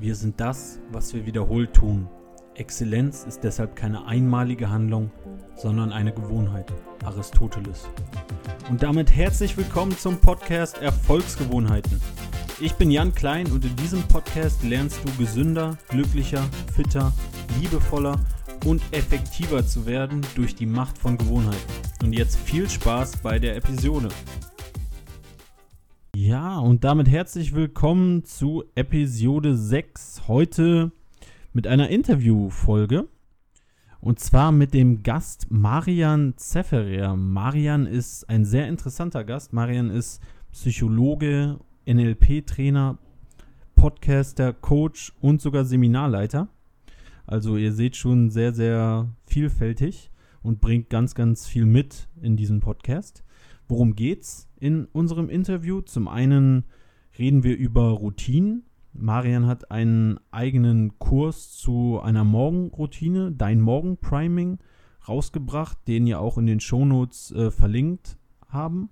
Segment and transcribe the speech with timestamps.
[0.00, 2.08] Wir sind das, was wir wiederholt tun.
[2.54, 5.10] Exzellenz ist deshalb keine einmalige Handlung,
[5.56, 6.72] sondern eine Gewohnheit.
[7.04, 7.88] Aristoteles.
[8.70, 12.00] Und damit herzlich willkommen zum Podcast Erfolgsgewohnheiten.
[12.60, 17.12] Ich bin Jan Klein und in diesem Podcast lernst du gesünder, glücklicher, fitter,
[17.60, 18.20] liebevoller
[18.66, 21.72] und effektiver zu werden durch die Macht von Gewohnheiten.
[22.04, 24.10] Und jetzt viel Spaß bei der Episode.
[26.20, 30.26] Ja, und damit herzlich willkommen zu Episode 6.
[30.26, 30.90] Heute
[31.52, 33.06] mit einer Interviewfolge.
[34.00, 37.14] Und zwar mit dem Gast Marian Zefferer.
[37.14, 39.52] Marian ist ein sehr interessanter Gast.
[39.52, 42.98] Marian ist Psychologe, NLP-Trainer,
[43.76, 46.48] Podcaster, Coach und sogar Seminarleiter.
[47.28, 50.10] Also ihr seht schon sehr, sehr vielfältig
[50.42, 53.22] und bringt ganz, ganz viel mit in diesem Podcast.
[53.68, 55.80] Worum geht's in unserem Interview?
[55.80, 56.64] Zum einen
[57.18, 58.64] reden wir über Routinen.
[58.92, 64.58] Marian hat einen eigenen Kurs zu einer Morgenroutine, dein Morgenpriming,
[65.06, 68.90] rausgebracht, den ihr auch in den Shownotes äh, verlinkt haben.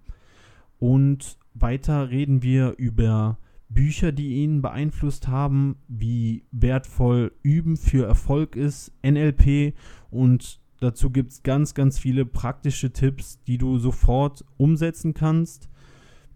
[0.79, 8.55] Und weiter reden wir über Bücher, die ihn beeinflusst haben, wie wertvoll Üben für Erfolg
[8.57, 9.75] ist, NLP
[10.11, 15.69] und Dazu gibt es ganz, ganz viele praktische Tipps, die du sofort umsetzen kannst,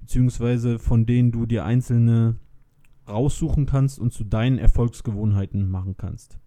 [0.01, 2.37] beziehungsweise von denen du dir einzelne
[3.09, 6.39] raussuchen kannst und zu deinen Erfolgsgewohnheiten machen kannst.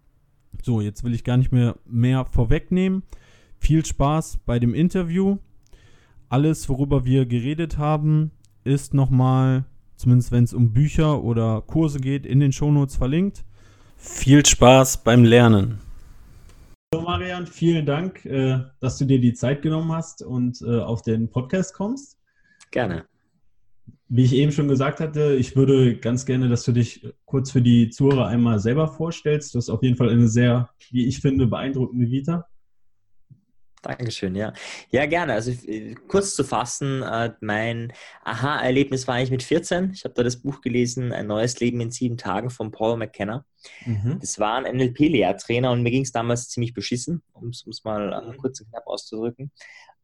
[0.62, 3.02] So, jetzt will ich gar nicht mehr mehr vorwegnehmen.
[3.58, 5.38] Viel Spaß bei dem Interview.
[6.28, 8.30] Alles, worüber wir geredet haben,
[8.64, 13.44] ist nochmal, zumindest wenn es um Bücher oder Kurse geht, in den Shownotes verlinkt.
[13.96, 15.78] Viel Spaß beim Lernen.
[16.94, 21.02] So, Marian, vielen Dank, äh, dass du dir die Zeit genommen hast und äh, auf
[21.02, 22.20] den Podcast kommst.
[22.70, 23.06] Gerne.
[24.08, 27.62] Wie ich eben schon gesagt hatte, ich würde ganz gerne, dass du dich kurz für
[27.62, 29.52] die Zuhörer einmal selber vorstellst.
[29.52, 32.46] Du hast auf jeden Fall eine sehr, wie ich finde, beeindruckende Vita.
[33.84, 34.52] Dankeschön, ja.
[34.90, 35.34] Ja, gerne.
[35.34, 37.92] Also äh, kurz zu fassen, äh, mein
[38.24, 39.92] Aha-Erlebnis war eigentlich mit 14.
[39.92, 43.44] Ich habe da das Buch gelesen, Ein neues Leben in sieben Tagen von Paul McKenna.
[43.84, 44.18] Mhm.
[44.20, 48.32] Das war ein NLP-Lehrtrainer und mir ging es damals ziemlich beschissen, um es mal äh,
[48.32, 48.36] mhm.
[48.38, 49.50] kurz und knapp auszudrücken.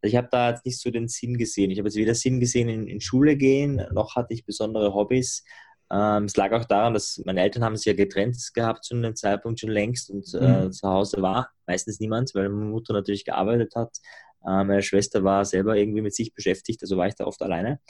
[0.03, 1.71] Also ich habe da jetzt nicht so den Sinn gesehen.
[1.71, 5.45] Ich habe jetzt weder Sinn gesehen in, in Schule gehen, noch hatte ich besondere Hobbys.
[5.93, 9.17] Ähm, es lag auch daran, dass meine Eltern haben sich ja getrennt gehabt zu einem
[9.17, 10.73] Zeitpunkt schon längst und äh, mhm.
[10.73, 13.97] zu Hause war meistens niemand, weil meine Mutter natürlich gearbeitet hat.
[14.45, 17.81] Äh, meine Schwester war selber irgendwie mit sich beschäftigt, also war ich da oft alleine.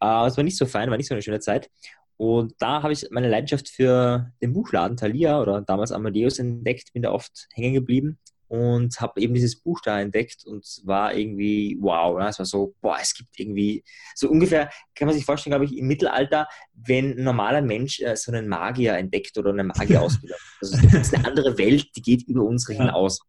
[0.00, 1.70] Äh, es war nicht so fein, war nicht so eine schöne Zeit.
[2.16, 7.02] Und da habe ich meine Leidenschaft für den Buchladen Thalia oder damals Amadeus entdeckt, bin
[7.02, 8.18] da oft hängen geblieben
[8.54, 12.18] und habe eben dieses Buch da entdeckt und war irgendwie wow.
[12.18, 13.82] Ja, es war so, boah, es gibt irgendwie
[14.14, 18.14] so ungefähr, kann man sich vorstellen, glaube ich, im Mittelalter, wenn ein normaler Mensch äh,
[18.16, 20.38] so einen Magier entdeckt oder eine Magierausbildung.
[20.60, 23.20] also das ist eine andere Welt, die geht über unsere hinaus.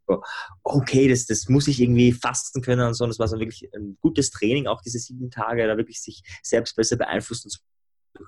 [0.63, 3.03] Okay, das, das muss ich irgendwie fasten können und so.
[3.03, 6.21] Und das war so wirklich ein gutes Training, auch diese sieben Tage, da wirklich sich
[6.43, 7.59] selbst besser beeinflussen zu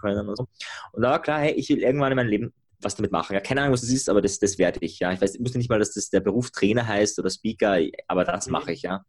[0.02, 0.48] können und so.
[0.94, 3.34] Und da war klar, hey, ich will irgendwann in meinem Leben was damit machen.
[3.34, 5.00] Ja, keine Ahnung, was das ist, aber das, das werde ich.
[5.00, 7.80] Ja, ich weiß, ich wusste nicht mal, dass das der Beruf Trainer heißt oder Speaker,
[8.08, 8.52] aber das mhm.
[8.54, 8.84] mache ich.
[8.84, 9.04] Ja,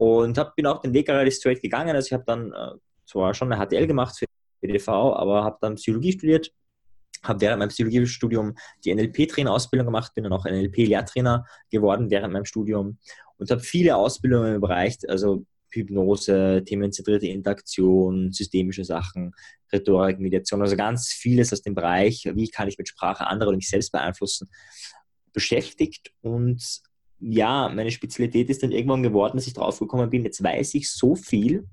[0.00, 1.94] und hab, bin auch den Weg relativ straight gegangen.
[1.94, 2.72] Also ich habe dann äh,
[3.06, 4.26] zwar schon eine HTL gemacht für
[4.62, 6.52] EDV, aber habe dann Psychologie studiert,
[7.22, 12.98] habe während meinem Psychologiestudium die NLP-Trainerausbildung gemacht, bin dann auch NLP-Lehrtrainer geworden während meinem Studium
[13.36, 19.32] und habe viele Ausbildungen im Bereich, also Hypnose, themenzentrierte Interaktion, systemische Sachen,
[19.72, 23.56] Rhetorik, Mediation, also ganz vieles aus dem Bereich, wie kann ich mit Sprache andere und
[23.56, 24.50] mich selbst beeinflussen,
[25.32, 26.12] beschäftigt.
[26.20, 26.80] Und
[27.20, 30.90] ja, meine Spezialität ist dann irgendwann geworden, dass ich drauf gekommen bin, jetzt weiß ich
[30.90, 31.66] so viel,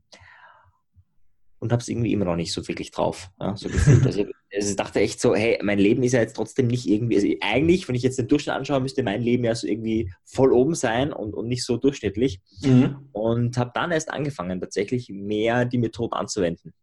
[1.59, 3.29] und habe es irgendwie immer noch nicht so wirklich drauf.
[3.39, 4.05] Ja, so gefühlt.
[4.05, 4.25] Also,
[4.57, 7.27] also ich dachte echt so, hey, mein Leben ist ja jetzt trotzdem nicht irgendwie, also
[7.41, 10.73] eigentlich, wenn ich jetzt den Durchschnitt anschaue, müsste mein Leben ja so irgendwie voll oben
[10.73, 12.41] sein und, und nicht so durchschnittlich.
[12.63, 13.09] Mhm.
[13.11, 16.73] Und habe dann erst angefangen, tatsächlich mehr die Methoden anzuwenden.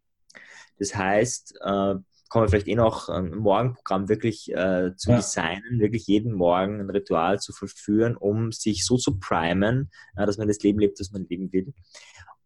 [0.78, 1.94] Das heißt, äh,
[2.28, 5.16] kommen wir vielleicht eh noch ein Morgenprogramm wirklich äh, zu ja.
[5.16, 10.38] designen, wirklich jeden Morgen ein Ritual zu vollführen, um sich so zu primen, äh, dass
[10.38, 11.72] man das Leben lebt, das man leben will.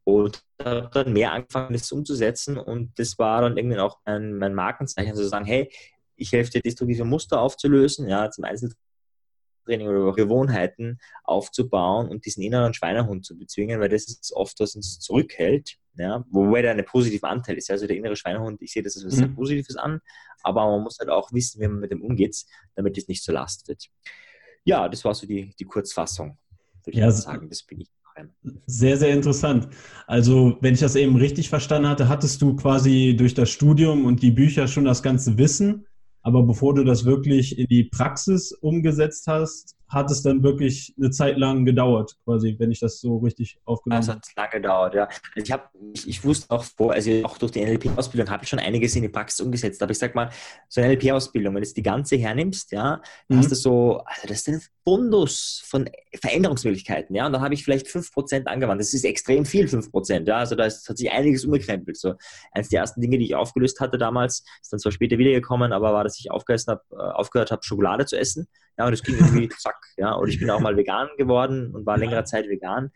[0.09, 2.57] Und habe dann mehr angefangen, das umzusetzen.
[2.57, 5.71] Und das war dann irgendwie auch mein, mein Markenzeichen, also zu sagen, hey,
[6.17, 12.73] ich helfe dir, destruktive Muster aufzulösen, ja, zum Einzeltraining oder Gewohnheiten aufzubauen und diesen inneren
[12.73, 17.29] Schweinehund zu bezwingen, weil das ist oft, was uns zurückhält, ja, wobei da ein positiver
[17.29, 17.71] Anteil ist.
[17.71, 19.35] Also der innere Schweinehund, ich sehe das als was mhm.
[19.35, 20.01] Positives an,
[20.43, 22.47] aber man muss halt auch wissen, wie man mit dem umgeht,
[22.77, 23.85] damit es nicht zur Last wird.
[24.65, 26.39] Ja, das war so die, die Kurzfassung,
[26.85, 28.33] würde ja, ich sagen, das bin ich rein.
[28.67, 29.69] Sehr, sehr interessant.
[30.07, 34.23] Also, wenn ich das eben richtig verstanden hatte, hattest du quasi durch das Studium und
[34.23, 35.87] die Bücher schon das ganze Wissen
[36.29, 41.11] aber bevor du das wirklich in die Praxis umgesetzt hast, hat es dann wirklich eine
[41.11, 44.21] Zeit lang gedauert, quasi, wenn ich das so richtig aufgenommen habe.
[44.21, 45.05] Das hat lange gedauert, ja.
[45.05, 48.51] Also ich, hab, ich, ich, wusste auch vor, also auch durch die NLP-Ausbildung habe ich
[48.51, 49.83] schon einiges in die Praxis umgesetzt.
[49.83, 50.31] Aber ich sag mal,
[50.69, 53.39] so eine NLP-Ausbildung, wenn du die ganze hernimmst, ja, mhm.
[53.39, 57.27] hast du so, also das ist ein Fundus von Veränderungsmöglichkeiten, ja.
[57.27, 58.81] Und dann habe ich vielleicht 5% angewandt.
[58.81, 60.37] Das ist extrem viel, 5%, ja.
[60.37, 61.97] Also da ist, hat sich einiges umgekrempelt.
[61.97, 62.15] So
[62.53, 65.95] eines der ersten Dinge, die ich aufgelöst hatte damals, ist dann zwar später wiedergekommen, aber
[65.95, 68.49] war, dass ich habe, äh, aufgehört habe Schokolade zu essen.
[68.79, 70.13] Ja, und das ging irgendwie zack, ja.
[70.13, 72.91] Und ich bin auch mal vegan geworden und war längere Zeit vegan.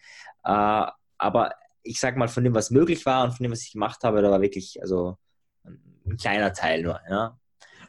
[0.45, 0.87] Äh,
[1.19, 1.53] aber
[1.83, 4.23] ich sag mal, von dem, was möglich war und von dem, was ich gemacht habe,
[4.23, 5.17] da war wirklich, also
[5.65, 7.37] ein kleiner Teil nur, ja.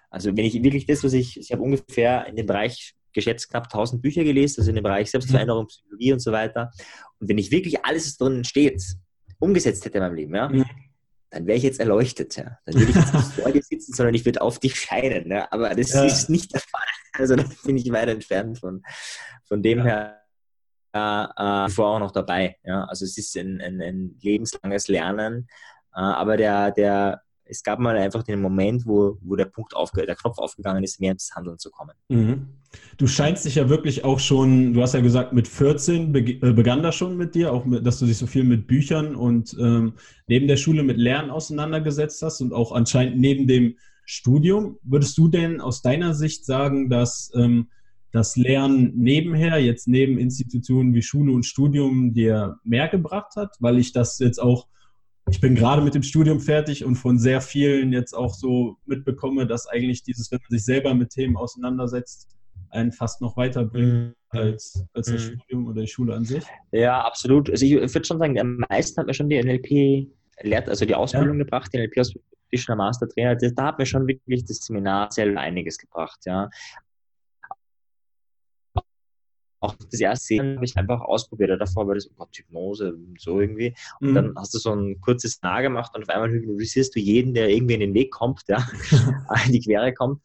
[0.10, 3.66] Also wenn ich wirklich das, was ich, ich habe ungefähr in dem Bereich geschätzt knapp
[3.66, 6.72] 1000 Bücher gelesen, also in dem Bereich Selbstveränderung, Psychologie und so weiter.
[7.20, 8.84] Und wenn ich wirklich alles, was drin steht,
[9.40, 10.66] umgesetzt hätte in meinem Leben, ja, mhm.
[11.34, 12.36] Dann wäre ich jetzt erleuchtet.
[12.36, 12.60] Ja.
[12.66, 15.32] Dann würde ich jetzt nicht vor dir sitzen, sondern ich würde auf dich scheinen.
[15.32, 15.48] Ja.
[15.52, 16.04] Aber das ja.
[16.04, 16.82] ist nicht der Fall.
[17.14, 18.84] Also da bin ich weit entfernt von.
[19.46, 19.84] Von dem ja.
[19.84, 20.24] her
[20.94, 22.58] äh, äh, vor auch noch dabei.
[22.64, 22.86] Ja?
[22.86, 25.48] Also es ist ein, ein, ein lebenslanges Lernen.
[25.94, 30.06] Äh, aber der, der, es gab mal einfach den Moment, wo, wo der Punkt aufge
[30.06, 31.96] der Knopf aufgegangen ist, mehr ins Handeln zu kommen.
[32.10, 32.63] Mhm.
[32.98, 36.54] Du scheinst dich ja wirklich auch schon, du hast ja gesagt, mit 14 be äh,
[36.54, 39.56] begann das schon mit dir, auch mit, dass du dich so viel mit Büchern und
[39.60, 39.94] ähm,
[40.28, 43.76] neben der Schule mit Lernen auseinandergesetzt hast und auch anscheinend neben dem
[44.06, 44.78] Studium.
[44.84, 47.68] Würdest du denn aus deiner Sicht sagen, dass ähm,
[48.12, 53.56] das Lernen nebenher, jetzt neben Institutionen wie Schule und Studium, dir mehr gebracht hat?
[53.60, 54.68] Weil ich das jetzt auch,
[55.30, 59.48] ich bin gerade mit dem Studium fertig und von sehr vielen jetzt auch so mitbekomme,
[59.48, 62.30] dass eigentlich dieses, wenn man sich selber mit Themen auseinandersetzt,
[62.74, 64.14] einen fast noch weiterbringt mhm.
[64.30, 65.40] als, als das mhm.
[65.40, 66.44] Studium oder die Schule an sich.
[66.72, 67.50] Ja, absolut.
[67.50, 70.10] Also ich würde schon sagen, am meisten hat mir schon die NLP
[70.42, 71.44] lehrt, also die Ausbildung ja.
[71.44, 72.24] gebracht, die NLP-Ausbildung
[72.54, 76.50] Practitioner Master Trainer, das, da hat mir schon wirklich das Seminar selber einiges gebracht, ja.
[79.60, 81.60] Auch das erste habe ich einfach ausprobiert.
[81.60, 83.74] Davor war das, oh Gott, Hypnose, so irgendwie.
[84.02, 84.16] Und mhm.
[84.16, 87.50] dann hast du so ein kurzes Nah gemacht und auf einmal hypnotisierst du jeden, der
[87.50, 88.58] irgendwie in den Weg kommt, ja,
[89.46, 90.22] in die Quere kommt.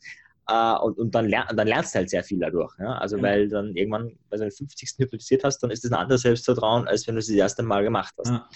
[0.51, 2.73] Uh, und, und dann, lern, dann lernst du halt sehr viel dadurch.
[2.79, 2.97] Ja?
[2.99, 3.23] Also, ja.
[3.23, 4.95] weil dann irgendwann, wenn du den 50.
[4.97, 7.83] hypnotisiert hast, dann ist das ein anderes Selbstvertrauen, als wenn du es das erste Mal
[7.83, 8.31] gemacht hast.
[8.31, 8.49] Ja.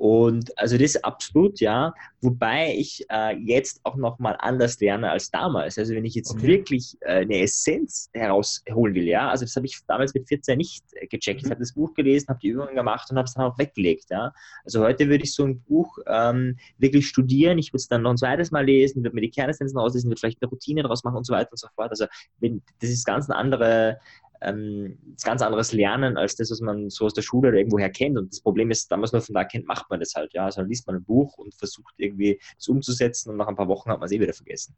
[0.00, 1.92] Und also das ist absolut, ja.
[2.22, 5.76] Wobei ich äh, jetzt auch nochmal anders lerne als damals.
[5.76, 6.46] Also wenn ich jetzt okay.
[6.46, 9.28] wirklich äh, eine Essenz herausholen will, ja.
[9.28, 11.42] Also das habe ich damals mit 14 nicht gecheckt.
[11.42, 11.46] Mhm.
[11.46, 14.06] Ich habe das Buch gelesen, habe die Übungen gemacht und habe es dann auch weggelegt,
[14.08, 14.32] ja.
[14.64, 17.58] Also heute würde ich so ein Buch ähm, wirklich studieren.
[17.58, 20.20] Ich würde es dann noch ein zweites Mal lesen, würde mir die Kernessenzen auslesen, würde
[20.20, 21.90] vielleicht eine Routine daraus machen und so weiter und so fort.
[21.90, 22.06] Also
[22.38, 23.98] wenn, das ist ganz eine andere
[24.42, 28.16] ähm, ganz anderes Lernen als das, was man so aus der Schule oder irgendwoher kennt.
[28.16, 30.32] Und das Problem ist, damals nur von da kennt, macht man das halt.
[30.32, 30.46] Ja?
[30.46, 33.68] Also dann liest man ein Buch und versucht irgendwie es umzusetzen und nach ein paar
[33.68, 34.76] Wochen hat man es eh wieder vergessen.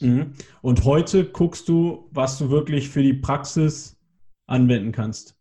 [0.00, 0.32] Mhm.
[0.60, 3.96] Und heute guckst du, was du wirklich für die Praxis
[4.46, 5.36] anwenden kannst.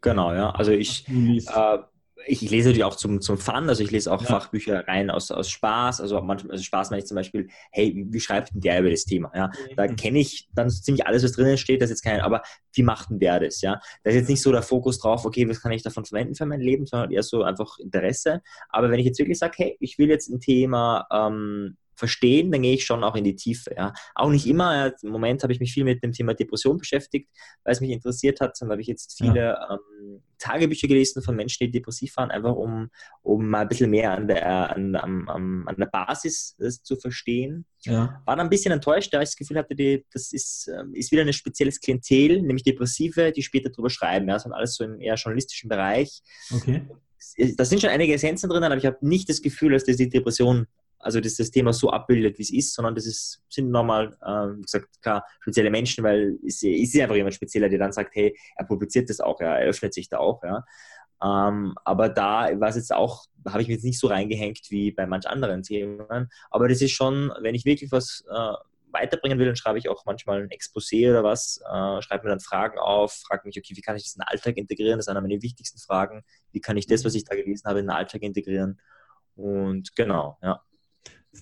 [0.00, 0.50] Genau, ja.
[0.50, 1.78] Also ich, äh,
[2.26, 4.26] ich, lese natürlich auch zum, zum Fun, also ich lese auch ja.
[4.26, 6.00] Fachbücher rein aus, aus Spaß.
[6.00, 8.90] Also manchmal, also Spaß meine ich zum Beispiel, hey, wie, wie schreibt denn der über
[8.90, 9.30] das Thema?
[9.34, 9.96] Ja, da mhm.
[9.96, 12.42] kenne ich dann ziemlich alles, was drinnen steht, das ist jetzt kein, aber
[12.74, 13.60] wie macht denn der das?
[13.60, 16.34] Ja, da ist jetzt nicht so der Fokus drauf, okay, was kann ich davon verwenden
[16.34, 18.42] für mein Leben, sondern eher so einfach Interesse.
[18.68, 22.62] Aber wenn ich jetzt wirklich sage, hey, ich will jetzt ein Thema ähm, verstehen, dann
[22.62, 23.74] gehe ich schon auch in die Tiefe.
[23.76, 23.92] Ja.
[24.14, 24.92] Auch nicht immer.
[25.02, 27.30] Im Moment habe ich mich viel mit dem Thema Depression beschäftigt,
[27.64, 28.56] weil es mich interessiert hat.
[28.60, 29.70] Dann habe ich jetzt viele ja.
[29.70, 32.90] ähm, Tagebücher gelesen von Menschen, die depressiv waren, einfach um,
[33.22, 37.64] um mal ein bisschen mehr an der, an, an, an der Basis zu verstehen.
[37.80, 38.22] Ja.
[38.26, 41.10] War dann ein bisschen enttäuscht, da ich das Gefühl hatte, die, das ist, ähm, ist
[41.12, 44.28] wieder ein spezielles Klientel, nämlich Depressive, die später darüber schreiben.
[44.28, 46.22] Ja, das sind alles so im eher journalistischen Bereich.
[46.52, 46.86] Okay.
[47.56, 50.08] Da sind schon einige Essenzen drin, aber ich habe nicht das Gefühl, dass das die
[50.08, 50.66] Depression
[51.06, 54.58] also dass das Thema so abbildet, wie es ist, sondern das ist, sind nochmal, ähm,
[54.58, 58.36] wie gesagt, klar, spezielle Menschen, weil es ist einfach jemand spezieller, der dann sagt, hey,
[58.56, 60.64] er publiziert das auch, ja, er öffnet sich da auch, ja.
[61.22, 64.90] Ähm, aber da war es jetzt auch, habe ich mich jetzt nicht so reingehängt wie
[64.90, 66.28] bei manch anderen Themen.
[66.50, 68.52] Aber das ist schon, wenn ich wirklich was äh,
[68.90, 72.40] weiterbringen will, dann schreibe ich auch manchmal ein Exposé oder was, äh, schreibe mir dann
[72.40, 74.98] Fragen auf, frage mich, okay, wie kann ich das in den Alltag integrieren?
[74.98, 76.24] Das ist einer meiner wichtigsten Fragen.
[76.52, 78.80] Wie kann ich das, was ich da gelesen habe, in den Alltag integrieren?
[79.36, 80.65] Und genau, ja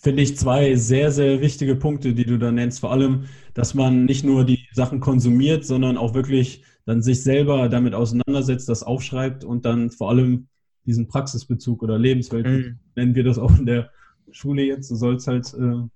[0.00, 2.80] finde ich zwei sehr, sehr wichtige Punkte, die du da nennst.
[2.80, 3.24] Vor allem,
[3.54, 8.68] dass man nicht nur die Sachen konsumiert, sondern auch wirklich dann sich selber damit auseinandersetzt,
[8.68, 10.48] das aufschreibt und dann vor allem
[10.84, 12.78] diesen Praxisbezug oder Lebenswelt, mhm.
[12.94, 13.90] nennen wir das auch in der
[14.30, 14.90] Schule jetzt.
[14.90, 15.88] Du sollst halt äh,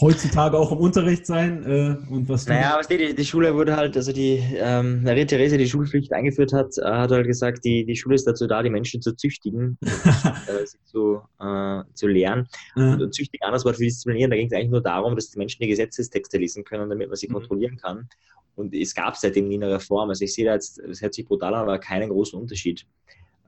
[0.00, 1.64] heutzutage auch im Unterricht sein.
[1.64, 5.56] Äh, und was naja, was die, die Schule wurde halt, also die ähm, Maria Therese,
[5.56, 8.70] die Schulpflicht eingeführt hat, äh, hat halt gesagt, die, die Schule ist dazu da, die
[8.70, 12.48] Menschen zu züchtigen, äh, sie zu, äh, zu lehren.
[12.76, 12.92] Ja.
[12.92, 15.38] Und, und züchtigen, anderes Wort für disziplinieren, da ging es eigentlich nur darum, dass die
[15.38, 17.34] Menschen die Gesetzestexte lesen können, damit man sie mhm.
[17.34, 18.08] kontrollieren kann.
[18.54, 20.08] Und es gab seitdem nie eine Reform.
[20.08, 22.86] Also ich sehe da jetzt, das hört sich brutal an, aber keinen großen Unterschied.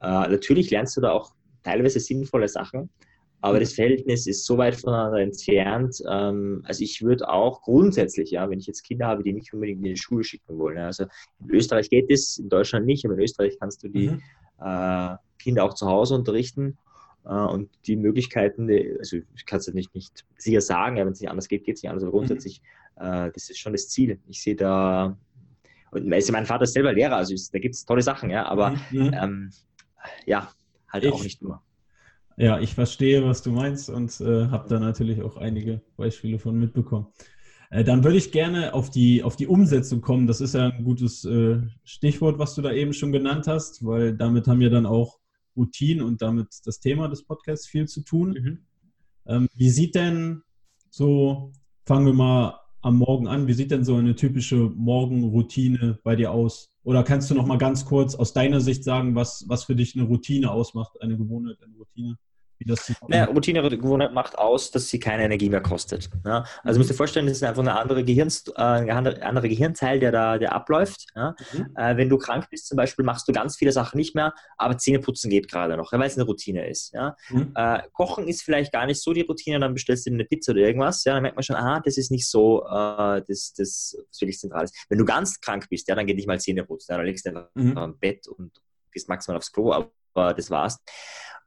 [0.00, 2.90] Äh, natürlich lernst du da auch teilweise sinnvolle Sachen,
[3.40, 6.02] aber das Verhältnis ist so weit voneinander entfernt.
[6.10, 9.78] Ähm, also ich würde auch grundsätzlich, ja, wenn ich jetzt Kinder habe, die nicht unbedingt
[9.78, 10.76] in die Schule schicken wollen.
[10.76, 11.04] Ja, also
[11.40, 14.22] in Österreich geht das, in Deutschland nicht, aber in Österreich kannst du die mhm.
[14.60, 16.76] äh, Kinder auch zu Hause unterrichten.
[17.24, 21.12] Äh, und die Möglichkeiten, die, also ich kann es nicht, nicht sicher sagen, ja, wenn
[21.12, 22.18] es nicht anders geht, geht es nicht anders, aber mhm.
[22.18, 22.60] grundsätzlich,
[22.98, 23.06] mhm.
[23.06, 24.18] äh, das ist schon das Ziel.
[24.26, 25.16] Ich sehe da,
[25.92, 28.70] und also mein Vater ist selber Lehrer, also da gibt es tolle Sachen, ja, aber
[28.90, 29.14] mhm.
[29.14, 29.50] ähm,
[30.26, 30.50] ja,
[30.88, 31.62] halt ich, auch nicht nur.
[32.40, 36.56] Ja, ich verstehe, was du meinst und äh, habe da natürlich auch einige Beispiele von
[36.56, 37.08] mitbekommen.
[37.70, 40.28] Äh, dann würde ich gerne auf die, auf die Umsetzung kommen.
[40.28, 44.16] Das ist ja ein gutes äh, Stichwort, was du da eben schon genannt hast, weil
[44.16, 45.18] damit haben wir dann auch
[45.56, 48.30] Routinen und damit das Thema des Podcasts viel zu tun.
[48.30, 48.58] Mhm.
[49.26, 50.42] Ähm, wie sieht denn
[50.90, 51.50] so,
[51.86, 56.30] fangen wir mal am Morgen an, wie sieht denn so eine typische Morgenroutine bei dir
[56.30, 56.70] aus?
[56.84, 59.96] Oder kannst du noch mal ganz kurz aus deiner Sicht sagen, was, was für dich
[59.96, 62.16] eine Routine ausmacht, eine Gewohnheit, eine Routine?
[62.58, 66.10] Wie das naja, Routinegewohnheit macht aus, dass sie keine Energie mehr kostet.
[66.24, 66.44] Ja?
[66.62, 66.80] Also mhm.
[66.80, 70.38] musst dir vorstellen, das ist einfach eine andere, Gehirns, äh, ein andere Gehirnteil, der da
[70.38, 71.06] der abläuft.
[71.14, 71.34] Ja?
[71.52, 71.76] Mhm.
[71.76, 74.76] Äh, wenn du krank bist zum Beispiel, machst du ganz viele Sachen nicht mehr, aber
[74.78, 76.92] Zähneputzen geht gerade noch, weil es eine Routine ist.
[76.92, 77.16] Ja?
[77.30, 77.52] Mhm.
[77.54, 80.62] Äh, Kochen ist vielleicht gar nicht so die Routine, dann bestellst du eine Pizza oder
[80.62, 81.14] irgendwas, ja?
[81.14, 84.64] dann merkt man schon, aha, das ist nicht so äh, das, das, was wirklich zentral
[84.64, 84.74] ist.
[84.88, 87.30] Wenn du ganz krank bist, ja, dann geht nicht mal Zähne putzen, dann legst du
[87.30, 87.78] einfach mhm.
[87.78, 88.52] am Bett und
[88.92, 90.78] gehst maximal aufs Klo, aber das war's.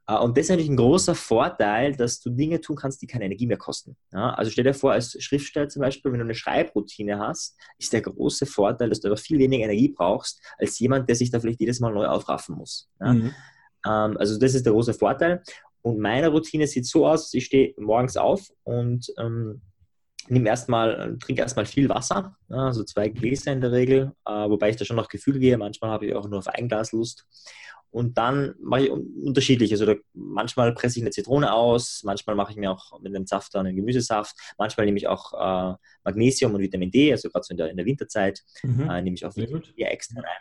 [0.06, 3.24] Äh, und das ist natürlich ein großer Vorteil, dass du Dinge tun kannst, die keine
[3.24, 3.96] Energie mehr kosten.
[4.12, 7.92] Ja, also stell dir vor, als Schriftsteller zum Beispiel, wenn du eine Schreibroutine hast, ist
[7.92, 11.40] der große Vorteil, dass du aber viel weniger Energie brauchst, als jemand, der sich da
[11.40, 12.88] vielleicht jedes Mal neu aufraffen muss.
[13.00, 13.12] Ja?
[13.12, 13.34] Mhm.
[13.86, 15.42] Ähm, also das ist der große Vorteil.
[15.82, 19.60] Und meine Routine sieht so aus, ich stehe morgens auf und ähm,
[20.28, 24.70] nehme erstmal, trinke erstmal viel Wasser, ja, also zwei Gläser in der Regel, äh, wobei
[24.70, 27.26] ich da schon noch Gefühl gehe, manchmal habe ich auch nur auf ein Glas Lust.
[27.92, 29.70] Und dann mache ich unterschiedlich.
[29.70, 33.26] Also da, manchmal presse ich eine Zitrone aus, manchmal mache ich mir auch mit einem
[33.26, 37.52] Saft einen Gemüsesaft, manchmal nehme ich auch äh, Magnesium und Vitamin D, also gerade so
[37.52, 38.88] in der, in der Winterzeit mhm.
[38.88, 40.40] äh, nehme ich auch Vitamin D extra rein.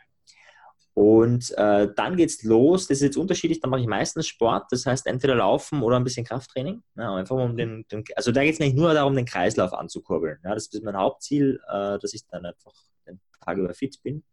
[0.93, 2.88] Und äh, dann es los.
[2.88, 3.62] Das ist jetzt unterschiedlich.
[3.62, 4.65] Dann mache ich meistens Sport.
[4.72, 6.84] Das heißt entweder Laufen oder ein bisschen Krafttraining.
[6.96, 10.39] Ja, einfach um den, den also da geht es nicht nur darum, den Kreislauf anzukurbeln.
[10.43, 12.74] Ja, das ist mein Hauptziel, äh, dass ich dann einfach
[13.08, 14.24] den Tag über fit bin.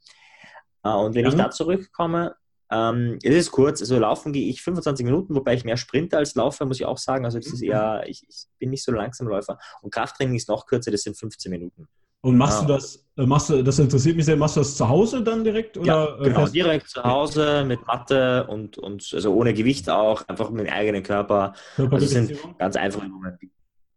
[0.83, 1.29] Äh, und wenn ja.
[1.29, 2.35] ich da zurückkomme,
[2.71, 6.35] ähm, es ist kurz, also laufen gehe ich 25 Minuten, wobei ich mehr sprinte als
[6.35, 7.25] laufe, muss ich auch sagen.
[7.25, 9.59] Also das ist eher, ich, ich bin nicht so langsam Läufer.
[9.83, 11.89] Und Krafttraining ist noch kürzer, das sind 15 Minuten.
[12.21, 12.67] Und machst ja.
[12.67, 15.45] du das, äh, machst du, das interessiert mich sehr, machst du das zu Hause dann
[15.45, 15.79] direkt?
[15.79, 16.55] Oder ja, genau, fest?
[16.55, 21.03] direkt zu Hause mit Matte und, und also ohne Gewicht auch, einfach mit dem eigenen
[21.03, 21.55] Körper.
[21.77, 23.39] Also das sind ganz einfache Übungen,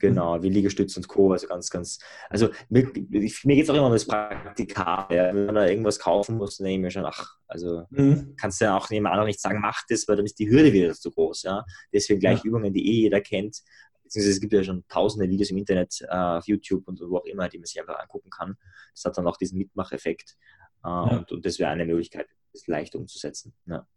[0.01, 1.31] Genau, wie Liegestütz und Co.
[1.31, 5.15] Also ganz, ganz, also mir, mir geht es auch immer um das Praktikable.
[5.15, 5.27] Ja.
[5.27, 8.35] Wenn man da irgendwas kaufen muss, dann denke ich mir schon, ach, also mhm.
[8.35, 10.73] kannst du ja auch jemand anderem nicht sagen, mach das, weil dann ist die Hürde
[10.73, 11.43] wieder zu groß.
[11.43, 11.63] Ja.
[11.93, 12.45] Deswegen gleich ja.
[12.45, 13.61] Übungen, die eh jeder kennt.
[14.03, 17.25] Beziehungsweise es gibt ja schon tausende Videos im Internet, äh, auf YouTube und wo auch
[17.25, 18.57] immer, die man sich einfach angucken kann.
[18.95, 20.35] Das hat dann auch diesen Mitmacheffekt.
[20.83, 21.01] Äh, ja.
[21.17, 23.53] und, und, das wäre eine Möglichkeit, das leicht umzusetzen.
[23.67, 23.87] Ja,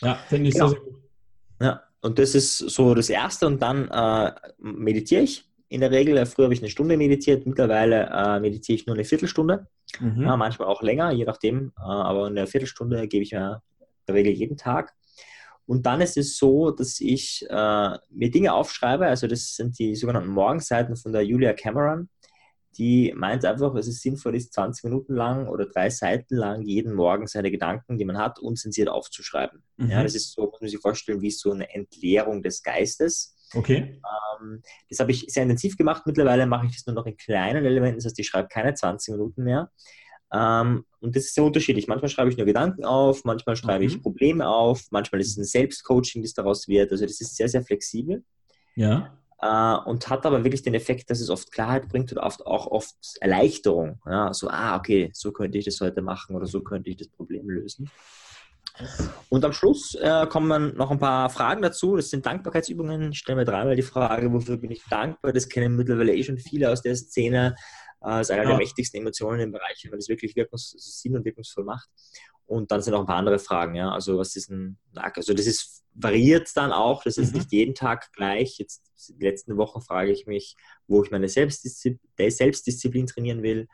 [0.00, 0.68] ja finde ich genau.
[0.68, 1.02] sehr, sehr gut.
[1.60, 3.46] Ja, und das ist so das Erste.
[3.46, 6.24] Und dann äh, meditiere ich in der Regel.
[6.26, 9.66] Früher habe ich eine Stunde meditiert, mittlerweile äh, meditiere ich nur eine Viertelstunde.
[10.00, 10.22] Mhm.
[10.22, 11.72] Ja, manchmal auch länger, je nachdem.
[11.78, 14.94] Äh, aber eine Viertelstunde gebe ich mir in der Regel jeden Tag.
[15.66, 19.06] Und dann ist es so, dass ich äh, mir Dinge aufschreibe.
[19.06, 22.08] Also das sind die sogenannten Morgenseiten von der Julia Cameron
[22.78, 26.94] die meint einfach, es ist sinnvoll, ist 20 Minuten lang oder drei Seiten lang jeden
[26.94, 29.62] Morgen seine Gedanken, die man hat, unzensiert aufzuschreiben.
[29.76, 29.90] Mhm.
[29.90, 33.36] Ja, das ist so, muss man sich vorstellen, wie so eine Entleerung des Geistes.
[33.54, 34.00] Okay.
[34.40, 36.04] Ähm, das habe ich sehr intensiv gemacht.
[36.06, 39.12] Mittlerweile mache ich das nur noch in kleinen Elementen, das heißt, ich schreibe keine 20
[39.12, 39.70] Minuten mehr.
[40.32, 41.88] Ähm, und das ist sehr unterschiedlich.
[41.88, 43.90] Manchmal schreibe ich nur Gedanken auf, manchmal schreibe mhm.
[43.90, 46.92] ich Probleme auf, manchmal ist es ein Selbstcoaching, das daraus wird.
[46.92, 48.22] Also das ist sehr, sehr flexibel.
[48.76, 52.46] Ja äh, und hat aber wirklich den Effekt, dass es oft Klarheit bringt und oft
[52.46, 54.00] auch oft Erleichterung.
[54.06, 57.08] Ja, so, ah, okay, so könnte ich das heute machen oder so könnte ich das
[57.08, 57.90] Problem lösen.
[59.28, 61.96] Und am Schluss äh, kommen noch ein paar Fragen dazu.
[61.96, 63.12] Das sind Dankbarkeitsübungen.
[63.12, 65.32] Ich stelle mir dreimal die Frage, wofür bin ich dankbar?
[65.32, 67.54] Das kennen mittlerweile eh schon viele aus der Szene.
[68.00, 68.48] Äh, das ist einer ja.
[68.50, 71.88] der mächtigsten Emotionen im Bereich, wenn man das wirklich wirkungs sinn- und wirkungsvoll macht.
[72.50, 73.92] Und dann sind auch ein paar andere Fragen, ja.
[73.92, 75.16] Also was ist ein Nack?
[75.16, 77.38] Also das ist variiert dann auch, das ist mhm.
[77.38, 78.58] nicht jeden Tag gleich.
[78.58, 80.56] Jetzt die letzten Wochen frage ich mich,
[80.88, 83.68] wo ich meine Selbstdisziplin, Selbstdisziplin trainieren will.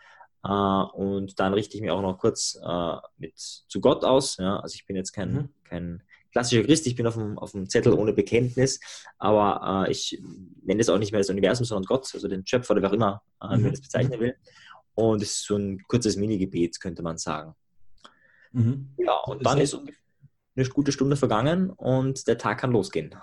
[0.45, 4.37] Äh, und dann richte ich mich auch noch kurz äh, mit zu Gott aus.
[4.37, 4.61] Ja?
[4.61, 5.49] Also ich bin jetzt kein, mhm.
[5.65, 6.03] kein
[6.33, 8.79] klassischer Christ, ich bin auf dem, auf dem Zettel ohne Bekenntnis,
[9.17, 10.23] aber äh, ich
[10.63, 12.95] nenne es auch nicht mehr das Universum, sondern Gott, also den Schöpfer oder wer auch
[12.95, 13.71] immer äh, mhm.
[13.71, 14.37] das bezeichnen will.
[14.95, 17.55] Und es ist so ein kurzes Minigebet, könnte man sagen.
[18.57, 18.89] Mhm.
[18.97, 19.79] Ja, und dann ist
[20.57, 23.15] eine gute Stunde vergangen und der Tag kann losgehen.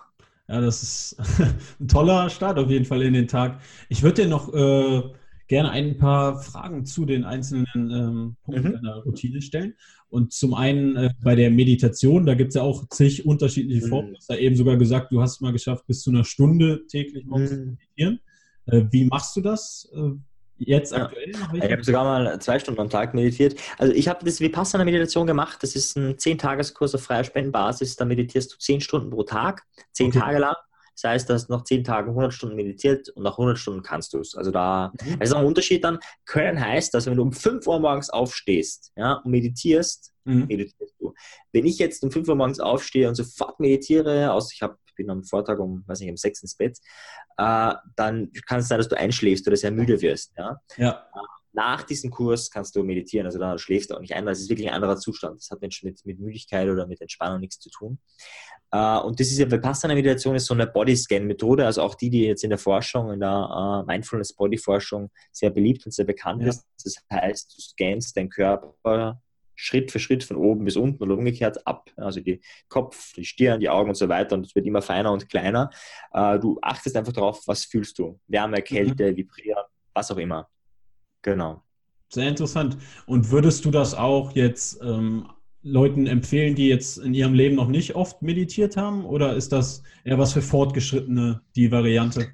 [0.47, 1.17] Ja, das ist
[1.79, 3.59] ein toller Start auf jeden Fall in den Tag.
[3.89, 5.01] Ich würde dir noch äh,
[5.47, 8.73] gerne ein paar Fragen zu den einzelnen ähm, Punkten mhm.
[8.73, 9.73] deiner Routine stellen.
[10.09, 13.89] Und zum einen äh, bei der Meditation, da gibt es ja auch zig unterschiedliche mhm.
[13.89, 14.11] Formen.
[14.11, 16.85] Du hast ja eben sogar gesagt, du hast es mal geschafft, bis zu einer Stunde
[16.85, 17.55] täglich morgens mhm.
[17.55, 18.19] zu meditieren.
[18.67, 19.91] Äh, wie machst du das?
[20.57, 23.60] Jetzt aktuell noch Ich habe sogar mal zwei Stunden am Tag meditiert.
[23.77, 25.60] Also ich habe das Vipassana-Meditation gemacht.
[25.62, 27.95] Das ist ein 10-Tageskurs auf freier Spendenbasis.
[27.95, 30.19] Da meditierst du 10 Stunden pro Tag, 10 okay.
[30.19, 30.55] Tage lang.
[30.95, 34.13] Das heißt, du hast nach 10 Tagen 100 Stunden meditiert und nach 100 Stunden kannst
[34.13, 34.36] du es.
[34.36, 35.22] Also da mhm.
[35.22, 36.00] ist auch ein Unterschied dann.
[36.25, 40.45] Können heißt, dass wenn du um 5 Uhr morgens aufstehst ja, und meditierst, mhm.
[40.48, 41.13] meditierst du.
[41.51, 45.09] Wenn ich jetzt um 5 Uhr morgens aufstehe und sofort meditiere, aus ich habe bin
[45.09, 46.77] am Vortag um, weiß nicht, um sechs ins Bett,
[47.38, 50.33] äh, dann kann es sein, dass du einschläfst oder sehr müde wirst.
[50.38, 50.59] Ja?
[50.77, 51.05] ja.
[51.55, 54.41] Nach diesem Kurs kannst du meditieren, also da schläfst du auch nicht ein, weil es
[54.41, 55.39] ist wirklich ein anderer Zustand.
[55.39, 58.00] Das hat mit, mit Müdigkeit oder mit Entspannung nichts zu tun.
[58.73, 62.43] Uh, und das ist ja Vipassana-Meditation ist so eine Bodyscan-Methode, also auch die, die jetzt
[62.43, 66.50] in der Forschung, in der uh, Mindfulness-Body-Forschung sehr beliebt und sehr bekannt ja.
[66.50, 66.65] ist.
[66.83, 69.21] Das heißt, du scannst deinen Körper
[69.55, 71.89] Schritt für Schritt von oben bis unten oder umgekehrt ab.
[71.95, 75.12] Also die Kopf, die Stirn, die Augen und so weiter und es wird immer feiner
[75.12, 75.69] und kleiner.
[76.12, 78.19] Äh, du achtest einfach darauf, was fühlst du.
[78.27, 78.63] Wärme, mhm.
[78.63, 79.17] Kälte, mhm.
[79.17, 80.50] Vibrieren, was auch immer.
[81.22, 81.63] Genau.
[82.10, 82.77] Sehr interessant.
[83.07, 85.27] Und würdest du das auch jetzt ähm,
[85.63, 89.05] Leuten empfehlen, die jetzt in ihrem Leben noch nicht oft meditiert haben?
[89.05, 92.27] Oder ist das eher was für Fortgeschrittene, die Variante?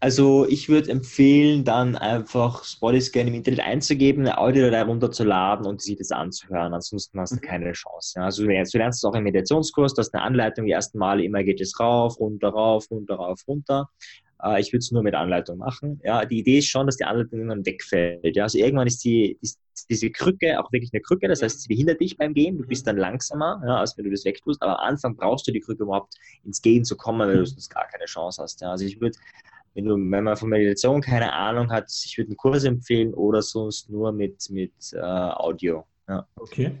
[0.00, 5.96] Also ich würde empfehlen, dann einfach Bodyscan im Internet einzugeben, eine Audiodatei runterzuladen und sich
[5.96, 6.74] das anzuhören.
[6.74, 7.40] Ansonsten hast du mhm.
[7.40, 8.20] keine Chance.
[8.20, 10.98] Also du lernst, du lernst es auch im Meditationskurs, du hast eine Anleitung, die ersten
[10.98, 13.88] Male immer geht es rauf, runter, rauf, runter, rauf, runter.
[14.42, 16.00] Äh, ich würde es nur mit Anleitung machen.
[16.04, 18.36] Ja, die Idee ist schon, dass die Anleitung irgendwann wegfällt.
[18.36, 19.50] Ja, also irgendwann ist die, die,
[19.88, 22.86] diese Krücke auch wirklich eine Krücke, das heißt, sie behindert dich beim Gehen, du bist
[22.86, 25.84] dann langsamer, ja, als wenn du das wegtust, aber am Anfang brauchst du die Krücke
[25.84, 28.60] überhaupt ins Gehen zu kommen, weil du sonst gar keine Chance hast.
[28.60, 28.72] Ja.
[28.72, 29.16] Also ich würde
[29.76, 33.42] wenn, du, wenn man von Meditation keine Ahnung hat, ich würde einen Kurs empfehlen oder
[33.42, 35.84] sonst nur mit, mit äh, Audio.
[36.08, 36.26] Ja.
[36.36, 36.72] Okay.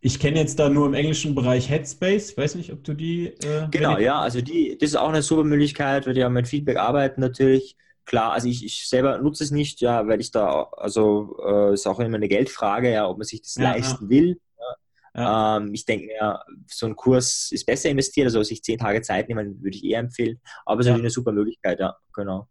[0.00, 2.30] Ich kenne jetzt da nur im englischen Bereich Headspace.
[2.30, 3.26] Ich weiß nicht, ob du die.
[3.26, 6.48] Äh, genau, ja, also die, das ist auch eine super Möglichkeit, weil die ja mit
[6.48, 7.76] Feedback arbeiten natürlich.
[8.06, 11.86] Klar, also ich, ich selber nutze es nicht, ja, weil ich da, also äh, ist
[11.86, 14.10] auch immer eine Geldfrage, ja, ob man sich das ja, leisten ja.
[14.10, 14.40] will.
[15.16, 15.56] Ja.
[15.56, 19.28] Ähm, ich denke mir, so ein Kurs ist besser investiert, also sich zehn Tage Zeit
[19.28, 20.40] nehmen, würde ich eher empfehlen.
[20.66, 20.96] Aber es ist ja.
[20.96, 22.48] eine super Möglichkeit, ja, genau.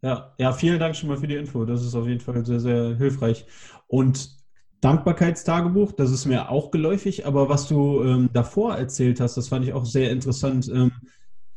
[0.00, 1.64] Ja, ja, vielen Dank schon mal für die Info.
[1.64, 3.46] Das ist auf jeden Fall sehr, sehr hilfreich.
[3.88, 4.38] Und
[4.80, 9.66] Dankbarkeitstagebuch, das ist mir auch geläufig, aber was du ähm, davor erzählt hast, das fand
[9.66, 10.70] ich auch sehr interessant.
[10.72, 10.92] Ähm,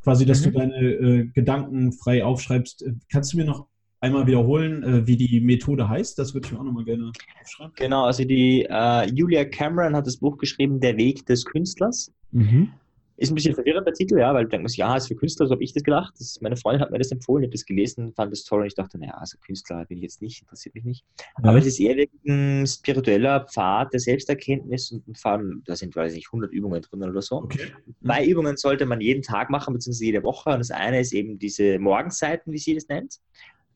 [0.04, 0.44] quasi, dass mhm.
[0.46, 2.84] du deine äh, Gedanken frei aufschreibst.
[3.12, 3.68] Kannst du mir noch
[4.02, 6.20] einmal wiederholen, äh, wie die Methode heißt?
[6.20, 7.12] Das würde ich mir auch nochmal gerne
[7.42, 7.74] aufschreiben.
[7.78, 12.12] Genau, also die äh, Julia Cameron hat das Buch geschrieben, Der Weg des Künstlers.
[12.32, 12.74] Mhm.
[13.18, 15.64] Ist ein bisschen verwirrender Titel, ja, weil du denkst, ja, ist für Künstler, so habe
[15.64, 16.12] ich das gedacht.
[16.18, 18.66] Das, meine Freundin hat mir das empfohlen, ich habe das gelesen, fand das toll und
[18.66, 21.06] ich dachte, naja, also Künstler bin ich jetzt nicht, interessiert mich nicht.
[21.20, 21.50] Ja.
[21.50, 26.14] Aber es ist eher ein spiritueller Pfad der Selbsterkenntnis und vor allem, da sind, weiß
[26.14, 27.36] ich nicht, 100 Übungen drin oder so.
[27.36, 27.68] Okay.
[28.04, 30.50] Zwei Übungen sollte man jeden Tag machen, beziehungsweise jede Woche.
[30.50, 33.20] Und das eine ist eben diese Morgenseiten, wie sie das nennt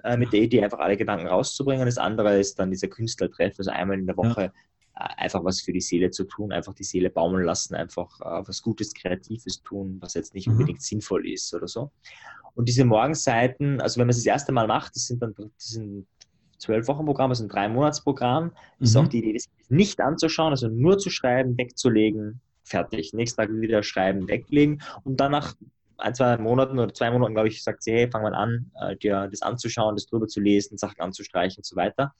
[0.05, 1.85] äh, mit der Idee, einfach alle Gedanken rauszubringen.
[1.85, 4.51] Das andere ist dann dieser Künstlertreff, also einmal in der Woche
[4.95, 5.05] ja.
[5.05, 8.47] äh, einfach was für die Seele zu tun, einfach die Seele baumeln lassen, einfach äh,
[8.47, 10.53] was Gutes, Kreatives tun, was jetzt nicht mhm.
[10.53, 11.91] unbedingt sinnvoll ist oder so.
[12.53, 15.49] Und diese Morgenseiten, also wenn man es das erste Mal macht, das sind dann das
[15.57, 16.07] sind
[16.57, 18.51] zwölf Wochen Programm, das ist ein drei Monats Programm.
[18.79, 19.09] Das ist auch mhm.
[19.09, 23.13] die Idee, das nicht anzuschauen, also nur zu schreiben, wegzulegen, fertig.
[23.13, 25.55] Nächsten Tag wieder schreiben, weglegen und danach
[25.97, 28.95] ein, zwei Monaten oder zwei Monaten, glaube ich, sagt sie, hey, fang mal an, äh,
[28.95, 32.13] dir das anzuschauen, das drüber zu lesen, Sachen anzustreichen und so weiter.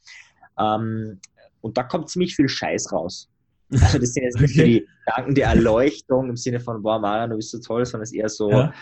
[0.57, 1.19] Ähm,
[1.61, 3.29] und da kommt ziemlich viel Scheiß raus.
[3.71, 4.65] Also das sind jetzt nicht okay.
[4.65, 8.11] die Gedanken der Erleuchtung im Sinne von, boah, Marian, du bist so toll, sondern es
[8.11, 8.73] ist eher so, ja.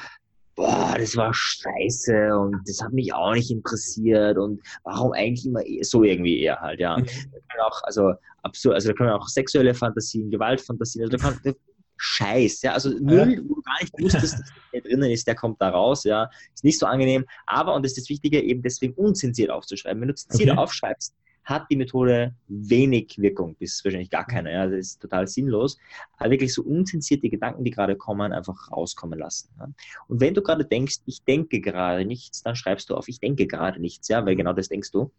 [0.56, 5.62] boah, das war scheiße und das hat mich auch nicht interessiert und warum eigentlich immer
[5.82, 6.98] so irgendwie eher halt, ja.
[6.98, 7.08] Mhm.
[7.66, 11.56] Auch, also absurd, also da können auch sexuelle Fantasien, Gewaltfantasien, also da kann,
[11.98, 15.62] Scheiß, ja, also Müll, wo du gar nicht wusstest, dass der drinnen ist, der kommt
[15.62, 18.94] da raus, ja, ist nicht so angenehm, aber, und das ist das Wichtige, eben deswegen
[18.94, 20.02] unzensiert aufzuschreiben.
[20.02, 20.60] Wenn du zensiert okay.
[20.60, 24.52] aufschreibst, hat die Methode wenig Wirkung, bis wahrscheinlich gar keine.
[24.52, 25.78] Ja, das ist total sinnlos.
[26.18, 29.50] Aber wirklich so unzensierte Gedanken, die gerade kommen, einfach rauskommen lassen.
[29.60, 29.68] Ja.
[30.08, 33.46] Und wenn du gerade denkst, ich denke gerade nichts, dann schreibst du auf, ich denke
[33.46, 35.12] gerade nichts, ja, weil genau das denkst du.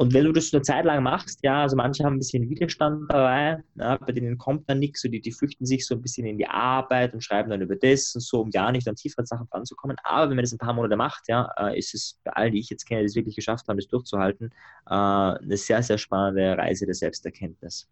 [0.00, 3.10] Und wenn du das eine Zeit lang machst, ja, also manche haben ein bisschen Widerstand
[3.10, 6.26] dabei, ja, bei denen kommt dann nichts, so die, die flüchten sich so ein bisschen
[6.26, 9.26] in die Arbeit und schreiben dann über das und so, um gar nicht an tiefere
[9.26, 9.98] Sachen ranzukommen.
[10.02, 12.60] Aber wenn man das ein paar Monate macht, ja, äh, ist es bei all die
[12.60, 14.46] ich jetzt kenne, die es wirklich geschafft haben, das durchzuhalten,
[14.86, 17.86] äh, eine sehr, sehr spannende Reise der Selbsterkenntnis.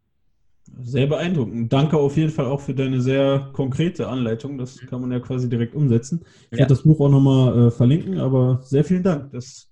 [0.81, 1.71] Sehr beeindruckend.
[1.71, 4.57] Danke auf jeden Fall auch für deine sehr konkrete Anleitung.
[4.57, 4.87] Das mhm.
[4.87, 6.25] kann man ja quasi direkt umsetzen.
[6.47, 6.61] Ich ja.
[6.61, 9.31] werde das Buch auch nochmal äh, verlinken, aber sehr vielen Dank.
[9.33, 9.69] Das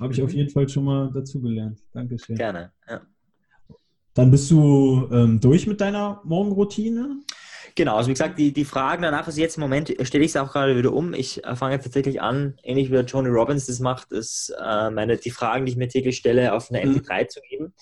[0.00, 0.36] habe ich auf mhm.
[0.36, 1.78] jeden Fall schon mal dazugelernt.
[1.92, 2.36] Dankeschön.
[2.36, 2.72] Gerne.
[2.88, 3.02] Ja.
[4.14, 7.20] Dann bist du ähm, durch mit deiner Morgenroutine?
[7.76, 10.36] Genau, also wie gesagt, die, die Fragen danach, also jetzt im Moment stelle ich es
[10.36, 11.14] auch gerade wieder um.
[11.14, 14.90] Ich äh, fange jetzt tatsächlich an, ähnlich wie der Tony Robbins das macht, ist, äh,
[14.90, 17.28] meine, die Fragen, die ich mir täglich stelle, auf eine MP3 mhm.
[17.28, 17.74] zu geben.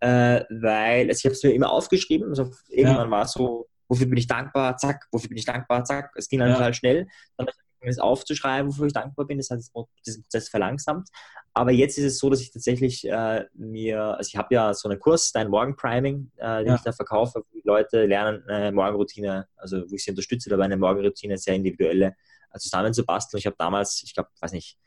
[0.00, 3.10] Äh, weil, also ich habe es mir immer aufgeschrieben, also irgendwann ja.
[3.10, 6.12] war es so, wofür bin ich dankbar, zack, wofür bin ich dankbar, zack.
[6.16, 6.54] Es ging dann ja.
[6.54, 7.06] total schnell.
[7.36, 7.48] Dann
[7.88, 9.38] es aufzuschreiben, wofür ich dankbar bin.
[9.38, 9.60] Das hat
[10.04, 11.08] diesen Prozess verlangsamt.
[11.56, 14.90] Aber jetzt ist es so, dass ich tatsächlich äh, mir, also ich habe ja so
[14.90, 16.74] einen Kurs, Dein Morgen Priming, äh, den ja.
[16.74, 20.64] ich da verkaufe, wo die Leute lernen, eine Morgenroutine, also wo ich sie unterstütze dabei,
[20.64, 22.14] eine Morgenroutine sehr individuelle
[22.52, 23.38] äh, zusammenzubasteln.
[23.38, 24.78] Ich habe damals, ich glaube, weiß nicht,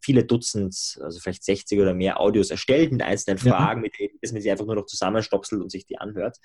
[0.00, 3.90] viele Dutzend, also vielleicht 60 oder mehr Audios erstellt mit einzelnen Fragen, ja.
[3.90, 6.38] mit denen man sie einfach nur noch zusammenstopselt und sich die anhört.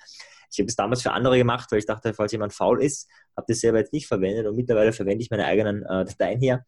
[0.50, 3.46] Ich habe es damals für andere gemacht, weil ich dachte, falls jemand faul ist, habe
[3.48, 6.64] das selber jetzt nicht verwendet und mittlerweile verwende ich meine eigenen äh, Dateien hier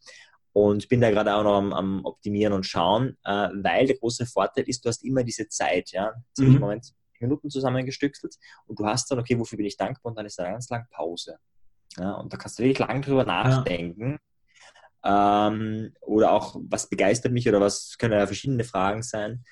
[0.53, 4.25] und bin da gerade auch noch am, am Optimieren und Schauen, äh, weil der große
[4.25, 6.59] Vorteil ist, du hast immer diese Zeit, ja, mhm.
[6.59, 8.35] Moment Minuten zusammengestückselt
[8.65, 10.87] und du hast dann, okay, wofür bin ich dankbar und dann ist da ganz lang
[10.89, 11.37] Pause.
[11.97, 14.13] Ja, und da kannst du wirklich lange drüber nachdenken.
[14.13, 14.17] Ja
[15.03, 19.43] ähm, oder auch, was begeistert mich oder was können ja verschiedene Fragen sein,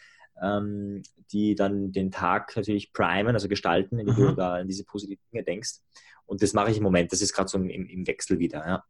[0.42, 4.28] ähm, die dann den Tag natürlich primen, also gestalten, indem mhm.
[4.30, 5.80] du da an diese positiven Dinge denkst.
[6.26, 7.12] Und das mache ich im Moment.
[7.12, 8.66] Das ist gerade so im, im, Wechsel wieder.
[8.66, 8.84] Ja.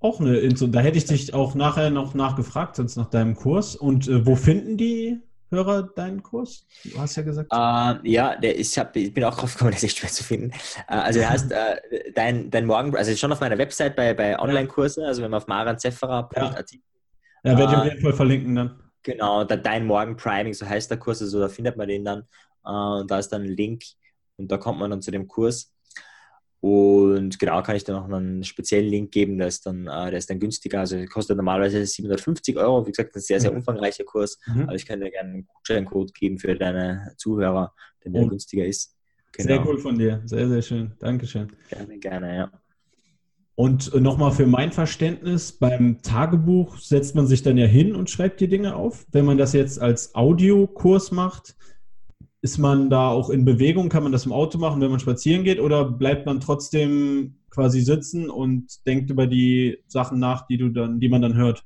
[0.00, 0.66] Auch eine Info.
[0.66, 3.74] Da hätte ich dich auch nachher noch nachgefragt, sonst nach deinem Kurs.
[3.74, 6.66] Und äh, wo finden die Hörer deinen Kurs?
[6.84, 7.52] Du hast ja gesagt.
[7.52, 10.22] Uh, ja, der ich, hab, ich bin auch drauf gekommen, der ist echt schwer zu
[10.22, 10.52] finden.
[10.88, 14.38] Uh, also er heißt uh, dein, dein Morgen, also schon auf meiner Website bei, bei
[14.38, 16.72] Online-Kursen, also wenn man auf maranzefferer.at.
[16.72, 18.82] Ja, ja werde ich auf jeden Fall verlinken dann.
[19.02, 22.24] Genau, da, dein Morgen Priming, so heißt der Kurs, also da findet man den dann.
[22.62, 23.82] und da ist dann ein Link
[24.36, 25.72] und da kommt man dann zu dem Kurs.
[26.60, 30.18] Und genau, kann ich dir noch einen speziellen Link geben, der ist dann, äh, der
[30.18, 30.80] ist dann günstiger.
[30.80, 32.84] Also kostet normalerweise 750 Euro.
[32.84, 33.58] Wie gesagt, ein sehr, sehr mhm.
[33.58, 34.38] umfangreicher Kurs.
[34.46, 34.62] Mhm.
[34.62, 37.72] Aber ich kann dir gerne einen Gutscheincode geben für deine Zuhörer,
[38.04, 38.26] der oh.
[38.26, 38.96] günstiger ist.
[39.32, 39.46] Genau.
[39.46, 40.22] Sehr cool von dir.
[40.24, 40.92] Sehr, sehr schön.
[40.98, 41.52] Dankeschön.
[41.68, 42.52] Gerne, gerne, ja.
[43.54, 48.10] Und äh, nochmal für mein Verständnis, beim Tagebuch setzt man sich dann ja hin und
[48.10, 49.06] schreibt die Dinge auf.
[49.12, 51.56] Wenn man das jetzt als Audiokurs macht,
[52.40, 53.88] ist man da auch in Bewegung?
[53.88, 55.60] Kann man das im Auto machen, wenn man spazieren geht?
[55.60, 61.00] Oder bleibt man trotzdem quasi sitzen und denkt über die Sachen nach, die du dann,
[61.00, 61.64] die man dann hört?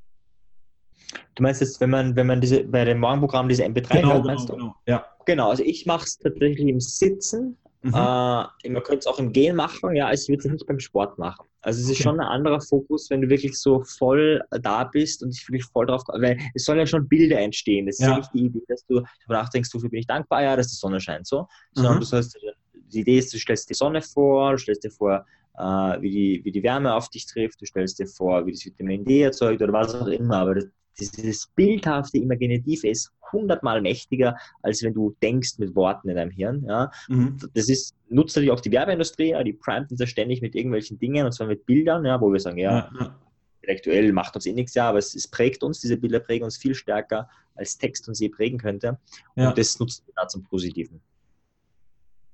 [1.35, 4.25] Du meinst jetzt, wenn man, wenn man diese bei dem Morgenprogramm diese MP3 genau, hört,
[4.25, 4.65] meinst genau, du?
[4.65, 5.05] Genau, ja.
[5.27, 7.95] Genau, also ich mache es tatsächlich im Sitzen, Mhm.
[7.95, 10.79] Äh, man könnte es auch im Gehen machen, ja, also ich würde es nicht beim
[10.79, 11.47] Sport machen.
[11.63, 12.03] Also es ist okay.
[12.03, 15.87] schon ein anderer Fokus, wenn du wirklich so voll da bist und dich wirklich voll
[15.87, 17.87] drauf, weil es sollen ja schon Bilder entstehen.
[17.87, 20.43] Das ist ja, ja nicht die Idee, dass du darüber nachdenkst, wofür bin ich dankbar,
[20.43, 21.47] ja, dass die Sonne scheint, so.
[21.73, 22.01] Sondern mhm.
[22.01, 22.37] du sollst,
[22.73, 25.25] die Idee ist, du stellst die Sonne vor, du stellst dir vor,
[25.57, 25.63] äh,
[26.01, 29.05] wie, die, wie die Wärme auf dich trifft, du stellst dir vor, wie das Vitamin
[29.05, 30.67] D erzeugt oder was auch immer, aber das,
[30.99, 36.65] dieses bildhafte Imaginative ist hundertmal mächtiger, als wenn du denkst mit Worten in deinem Hirn.
[36.67, 36.91] Ja.
[37.09, 37.39] Mhm.
[37.55, 40.99] Das ist, nutzt natürlich auch die Werbeindustrie, ja, die primet uns ja ständig mit irgendwelchen
[40.99, 43.17] Dingen, und zwar mit Bildern, ja, wo wir sagen, ja, ja,
[43.63, 46.57] intellektuell macht uns eh nichts, ja, aber es, es, prägt uns, diese Bilder prägen uns
[46.57, 48.99] viel stärker, als Text uns je prägen könnte.
[49.35, 51.01] Und das nutzt wir da zum Positiven.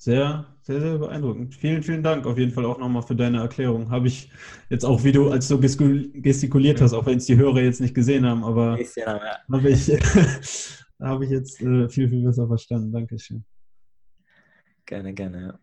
[0.00, 1.56] Sehr, sehr, sehr beeindruckend.
[1.56, 3.90] Vielen, vielen Dank auf jeden Fall auch nochmal für deine Erklärung.
[3.90, 4.30] Habe ich
[4.70, 7.96] jetzt auch, wie du, als du gestikuliert hast, auch wenn es die Hörer jetzt nicht
[7.96, 9.20] gesehen haben, aber ja.
[9.50, 9.88] habe ich,
[11.00, 12.92] habe ich jetzt äh, viel, viel besser verstanden.
[12.92, 13.44] Dankeschön.
[14.86, 15.58] Gerne, gerne, ja.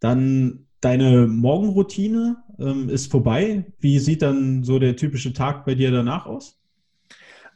[0.00, 3.66] Dann deine Morgenroutine ähm, ist vorbei.
[3.78, 6.61] Wie sieht dann so der typische Tag bei dir danach aus?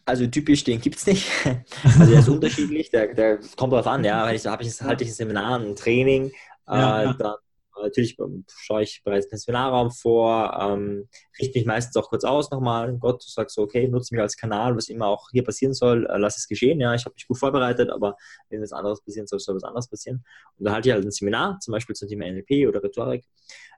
[0.06, 1.28] Also typisch, den gibt es nicht.
[1.84, 4.30] Also der ist unterschiedlich, der, der kommt darauf an, ja.
[4.30, 6.32] Ich, habe ich, halte ich ein Seminar, ein Training,
[6.68, 7.12] ja, äh, ja.
[7.14, 7.34] dann
[7.82, 8.16] natürlich
[8.48, 12.96] schaue ich bereits den Seminarraum vor, ähm, richte mich meistens auch kurz aus nochmal.
[12.98, 16.06] Gott, du sagst so, okay, nutze mich als Kanal, was immer auch hier passieren soll,
[16.06, 16.80] äh, lass es geschehen.
[16.80, 18.16] Ja, ich habe mich gut vorbereitet, aber
[18.48, 20.24] wenn was anderes passieren soll, soll was anderes passieren.
[20.56, 23.24] Und dann halte ich halt ein Seminar, zum Beispiel zum Thema NLP oder Rhetorik.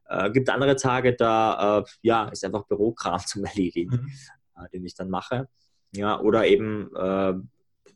[0.09, 4.65] Äh, gibt andere Tage, da äh, ja, ist einfach Bürokram zum Erledigen, mhm.
[4.65, 5.49] äh, den ich dann mache.
[5.93, 7.35] Ja, oder eben äh,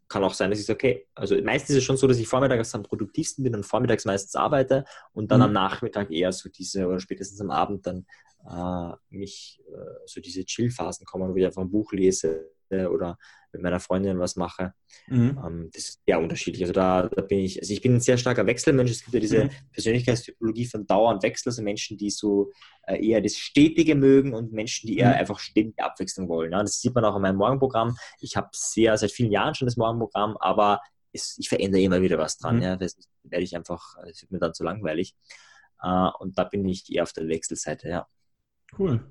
[0.09, 2.29] kann auch sein, dass ich sage, okay, also meistens ist es schon so, dass ich
[2.29, 5.47] vormittags am produktivsten bin und vormittags meistens arbeite und dann mhm.
[5.47, 8.07] am Nachmittag eher so diese oder spätestens am Abend dann
[8.49, 13.19] äh, mich äh, so diese Chill-Phasen kommen, wo ich einfach ein Buch lese oder
[13.53, 14.73] mit meiner Freundin was mache.
[15.07, 15.39] Mhm.
[15.45, 16.63] Ähm, das ist sehr unterschiedlich.
[16.63, 18.91] Also da, da, bin ich, also ich bin ein sehr starker Wechselmensch.
[18.91, 19.51] Es gibt ja diese mhm.
[19.73, 22.51] Persönlichkeitstypologie von dauernd Wechsel, also Menschen, die so
[22.87, 25.17] äh, eher das Stetige mögen und Menschen, die eher mhm.
[25.17, 26.53] einfach ständig Abwechslung wollen.
[26.53, 27.97] Ja, das sieht man auch in meinem Morgenprogramm.
[28.21, 30.81] Ich habe sehr seit vielen Jahren schon das Morgenprogramm, aber
[31.13, 32.57] es, ich verändere immer wieder was dran.
[32.57, 32.63] Mhm.
[32.63, 35.15] Ja, das werde ich einfach, es wird mir dann zu langweilig.
[35.83, 38.07] Äh, und da bin ich eher auf der Wechselseite, ja.
[38.79, 39.05] Cool.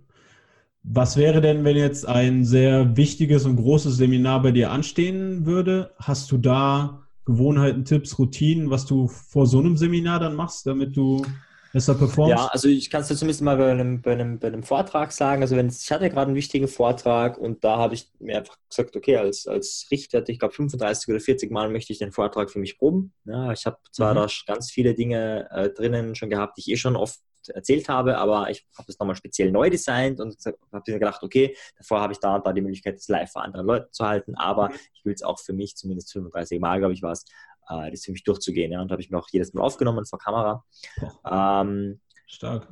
[0.84, 5.94] Was wäre denn, wenn jetzt ein sehr wichtiges und großes Seminar bei dir anstehen würde?
[5.98, 10.98] Hast du da Gewohnheiten, Tipps, Routinen, was du vor so einem Seminar dann machst, damit
[10.98, 11.24] du
[11.72, 12.36] besser performst?
[12.36, 15.12] Ja, also ich kann es dir zumindest mal bei einem, bei, einem, bei einem Vortrag
[15.12, 15.44] sagen.
[15.44, 18.96] Also wenn ich hatte gerade einen wichtigen Vortrag und da habe ich mir einfach gesagt,
[18.96, 22.60] okay, als, als Richtwert, ich glaube 35 oder 40 Mal möchte ich den Vortrag für
[22.60, 23.14] mich proben.
[23.26, 24.18] Ja, ich habe zwar mhm.
[24.18, 28.18] da ganz viele Dinge äh, drinnen schon gehabt, die ich eh schon oft erzählt habe,
[28.18, 32.14] aber ich habe das nochmal speziell neu designt und habe mir gedacht, okay, davor habe
[32.14, 34.76] ich da und da die Möglichkeit, das live vor anderen Leuten zu halten, aber mhm.
[34.94, 37.26] ich will es auch für mich, zumindest 35 Mal, glaube ich, war es,
[37.70, 38.72] äh, das für mich durchzugehen.
[38.72, 38.82] Ja?
[38.82, 40.64] Und habe ich mir auch jedes Mal aufgenommen vor Kamera.
[41.30, 42.68] Ähm, Stark.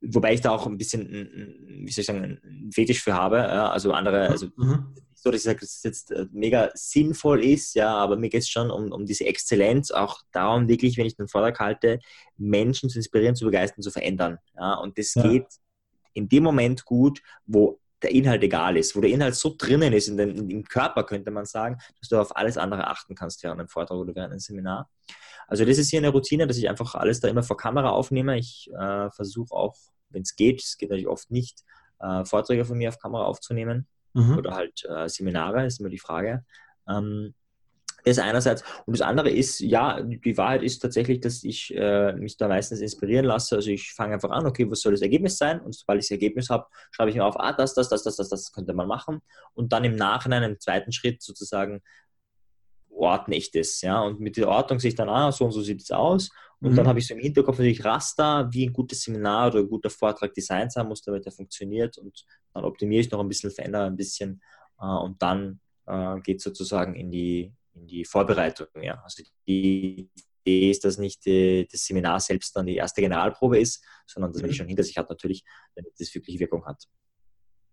[0.00, 1.08] Wobei ich da auch ein bisschen,
[1.84, 3.38] wie soll ich sagen, einen Fetisch für habe.
[3.38, 3.70] Ja?
[3.70, 4.94] Also andere, also mhm
[5.26, 8.42] so, dass ich sage, dass es jetzt äh, mega sinnvoll ist, ja, aber mir geht
[8.42, 11.98] es schon um, um diese Exzellenz, auch darum, wirklich, wenn ich den Vortrag halte,
[12.36, 14.38] Menschen zu inspirieren, zu begeistern, zu verändern.
[14.56, 15.22] Ja, und das ja.
[15.28, 15.46] geht
[16.14, 20.06] in dem Moment gut, wo der Inhalt egal ist, wo der Inhalt so drinnen ist,
[20.06, 23.58] in den, im Körper könnte man sagen, dass du auf alles andere achten kannst während
[23.58, 24.88] einem Vortrag oder während einem Seminar.
[25.48, 28.38] Also das ist hier eine Routine, dass ich einfach alles da immer vor Kamera aufnehme.
[28.38, 29.74] Ich äh, versuche auch,
[30.10, 31.64] wenn es geht, es geht natürlich oft nicht,
[31.98, 34.38] äh, Vorträge von mir auf Kamera aufzunehmen mhm.
[34.38, 36.44] oder halt äh, Seminare, ist immer die Frage.
[36.88, 37.34] Ähm,
[38.06, 38.62] das einerseits.
[38.86, 42.80] Und das andere ist, ja, die Wahrheit ist tatsächlich, dass ich äh, mich da meistens
[42.80, 43.56] inspirieren lasse.
[43.56, 45.60] Also ich fange einfach an, okay, was soll das Ergebnis sein?
[45.60, 48.16] Und sobald ich das Ergebnis habe, schreibe ich mir auf, ah, das, das, das, das,
[48.16, 49.22] das, das könnte man machen.
[49.54, 51.82] Und dann im Nachhinein, im zweiten Schritt sozusagen,
[52.96, 53.80] ordne ich das.
[53.82, 54.02] Ja?
[54.02, 56.30] Und mit der Ordnung sehe ich dann, ah, so und so sieht es aus.
[56.60, 56.76] Und mhm.
[56.76, 59.90] dann habe ich so im Hinterkopf natürlich Raster, wie ein gutes Seminar oder ein guter
[59.90, 61.98] Vortrag designt sein muss, damit er funktioniert.
[61.98, 64.40] Und dann optimiere ich noch ein bisschen, verändere ein bisschen.
[64.80, 68.68] Äh, und dann äh, geht sozusagen in die, in die Vorbereitung.
[68.80, 69.02] Ja?
[69.02, 70.10] Also die
[70.44, 74.40] Idee ist, dass nicht die, das Seminar selbst dann die erste Generalprobe ist, sondern dass
[74.40, 74.58] man die mhm.
[74.58, 76.84] schon hinter sich hat, natürlich, damit das wirklich Wirkung hat.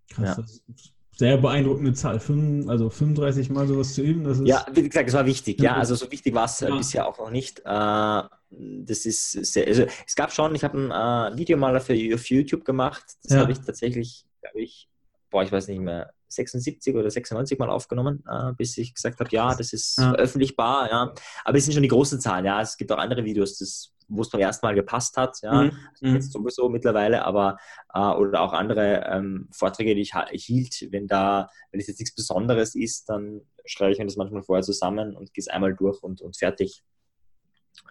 [0.10, 0.84] Krass, ja
[1.15, 2.19] sehr beeindruckende Zahl.
[2.19, 4.23] Fünf, also 35 Mal sowas zu üben.
[4.23, 5.62] Das ist ja, wie gesagt, es war wichtig.
[5.62, 6.76] Ja, also so wichtig war es ja.
[6.76, 7.60] bisher auch noch nicht.
[7.60, 11.93] Äh, das ist sehr, also es gab schon, ich habe ein äh, Video mal für,
[11.93, 13.04] YouTube gemacht.
[13.23, 13.39] Das ja.
[13.41, 14.89] habe ich tatsächlich, glaube ich,
[15.30, 19.30] boah, ich weiß nicht mehr, 76 oder 96 Mal aufgenommen, äh, bis ich gesagt habe,
[19.32, 20.10] ja, das ist ja.
[20.10, 20.89] veröffentlichbar.
[20.89, 21.13] Ja.
[21.45, 22.45] Aber es sind schon die großen Zahlen.
[22.45, 25.63] Ja, es gibt auch andere Videos, das wo es beim ersten Mal gepasst hat, ja,
[25.63, 25.72] mhm.
[26.02, 26.16] mhm.
[26.16, 27.58] jetzt sowieso mittlerweile, aber
[27.94, 32.16] äh, oder auch andere ähm, Vorträge, die ich hielt, wenn da, wenn es jetzt nichts
[32.16, 36.02] Besonderes ist, dann schreibe ich mir das manchmal vorher zusammen und gehe es einmal durch
[36.04, 36.84] und, und fertig.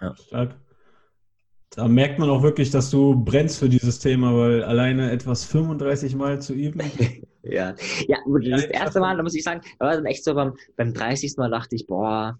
[0.00, 0.14] Ja.
[0.16, 0.56] Stark.
[1.70, 6.14] Da merkt man auch wirklich, dass du brennst für dieses Thema, weil alleine etwas 35
[6.16, 6.80] Mal zu üben.
[7.42, 7.74] ja.
[8.06, 8.18] ja,
[8.50, 11.34] das erste Mal, da muss ich sagen, da war dann echt so beim, beim 30.
[11.38, 12.38] Mal dachte ich, boah,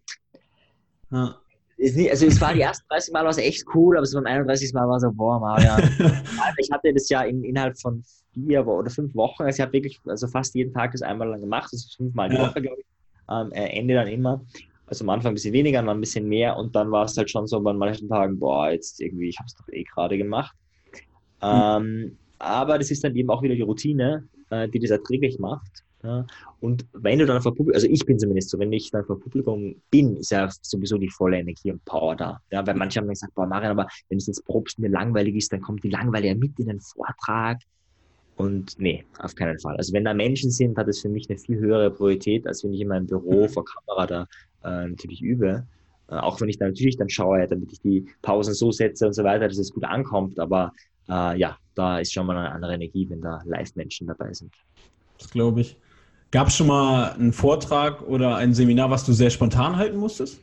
[1.11, 1.42] ja
[1.83, 4.27] nicht, also es war die ersten 30 Mal war es echt cool, aber so beim
[4.27, 4.73] 31.
[4.73, 5.83] Mal war es so, boah, Marian.
[6.59, 10.01] ich hatte das ja in, innerhalb von vier oder fünf Wochen, also ich habe wirklich
[10.07, 12.49] also fast jeden Tag das einmal lang gemacht, das ist fünfmal die ja.
[12.49, 12.87] Woche, glaube ich.
[13.31, 14.43] Ähm, Ende dann immer.
[14.87, 17.31] Also am Anfang ein bisschen weniger, dann ein bisschen mehr und dann war es halt
[17.31, 20.55] schon so bei manchen Tagen, boah, jetzt irgendwie, ich habe es doch eh gerade gemacht.
[21.43, 21.49] Mhm.
[21.49, 25.85] Ähm, aber das ist dann eben auch wieder die Routine, äh, die das erträglich macht.
[26.03, 26.27] Ja?
[26.61, 29.21] Und wenn du dann vor Publikum, also ich bin zumindest so, wenn ich dann vor
[29.21, 32.41] Publikum bin, ist ja sowieso die volle Energie und Power da.
[32.51, 35.37] Ja, weil manche haben dann gesagt, boah, Marian, aber wenn es jetzt probst mir langweilig
[35.37, 37.59] ist, dann kommt die Langeweile ja mit in den Vortrag.
[38.37, 39.77] Und nee, auf keinen Fall.
[39.77, 42.73] Also wenn da Menschen sind, hat es für mich eine viel höhere Priorität, als wenn
[42.73, 43.49] ich in meinem Büro mhm.
[43.49, 44.23] vor Kamera da
[44.65, 45.67] äh, natürlich übe.
[46.09, 49.13] Äh, auch wenn ich da natürlich dann schaue, damit ich die Pausen so setze und
[49.13, 50.41] so weiter, dass es gut ankommt.
[50.41, 50.73] Aber
[51.09, 54.53] äh, ja, da ist schon mal eine andere Energie, wenn da Live-Menschen dabei sind.
[55.19, 55.77] Das glaube ich.
[56.33, 60.41] Gab es schon mal einen Vortrag oder ein Seminar, was du sehr spontan halten musstest?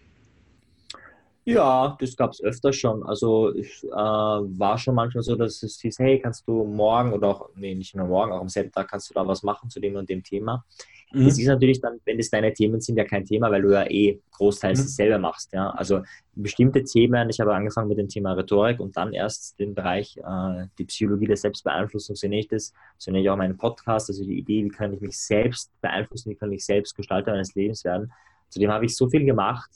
[1.45, 3.01] Ja, das gab es öfter schon.
[3.03, 7.29] Also ich, äh, war schon manchmal so, dass es hieß, hey, kannst du morgen oder
[7.29, 9.79] auch, nee, nicht nur morgen, auch am selben Tag kannst du da was machen zu
[9.79, 10.63] dem und dem Thema.
[11.11, 11.25] Mhm.
[11.25, 13.89] Das ist natürlich dann, wenn das deine Themen sind, ja kein Thema, weil du ja
[13.89, 14.87] eh großteils mhm.
[14.87, 15.51] selber machst.
[15.53, 15.71] Ja?
[15.71, 16.01] Also
[16.35, 20.67] bestimmte Themen, ich habe angefangen mit dem Thema Rhetorik und dann erst den Bereich äh,
[20.77, 24.23] die Psychologie der Selbstbeeinflussung, so nenne ich das, so nenne ich auch meinen Podcast, also
[24.23, 27.83] die Idee, wie kann ich mich selbst beeinflussen, wie kann ich selbst Gestalter meines Lebens
[27.83, 28.11] werden.
[28.49, 29.69] Zudem habe ich so viel gemacht,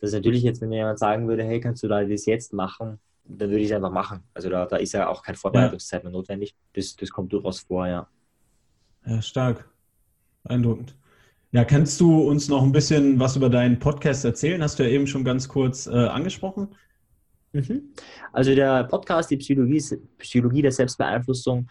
[0.00, 2.98] dass natürlich jetzt, wenn mir jemand sagen würde, hey, kannst du da das jetzt machen,
[3.24, 4.22] dann würde ich es einfach machen.
[4.32, 6.54] Also da, da ist ja auch keine Vorbereitungszeit mehr notwendig.
[6.72, 8.08] Das, das kommt durchaus vor, ja.
[9.04, 9.68] Ja, stark.
[10.48, 10.96] Beeindruckend.
[11.52, 14.62] Ja, kannst du uns noch ein bisschen was über deinen Podcast erzählen?
[14.62, 16.68] Hast du ja eben schon ganz kurz äh, angesprochen.
[17.52, 17.94] Mhm.
[18.32, 19.82] Also der Podcast, die Psychologie,
[20.18, 21.68] Psychologie der Selbstbeeinflussung,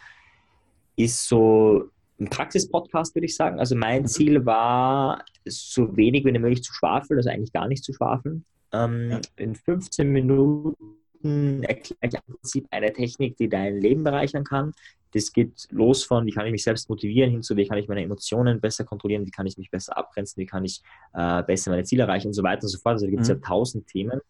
[0.96, 3.60] ist so ein Praxis-Podcast, würde ich sagen.
[3.60, 4.08] Also mein mhm.
[4.08, 8.46] Ziel war, so wenig wie möglich zu schwafeln, also eigentlich gar nicht zu schwafeln.
[8.74, 9.22] Ähm, ja.
[9.36, 14.72] In 15 Minuten erkläre ich im Prinzip eine Technik, die dein Leben bereichern kann.
[15.14, 17.88] Das geht los von, wie kann ich mich selbst motivieren, hin zu, wie kann ich
[17.88, 20.82] meine Emotionen besser kontrollieren, wie kann ich mich besser abgrenzen, wie kann ich
[21.14, 22.94] äh, besser meine Ziele erreichen und so weiter und so fort.
[22.94, 23.36] Also da gibt es mhm.
[23.36, 24.22] ja tausend Themen.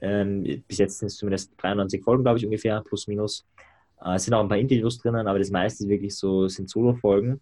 [0.00, 3.46] Ähm, bis jetzt sind es zumindest 93 Folgen, glaube ich, ungefähr, plus minus.
[4.04, 6.68] Äh, es sind auch ein paar Interviews drinnen, aber das meiste ist wirklich so, sind
[6.68, 7.40] Solo-Folgen.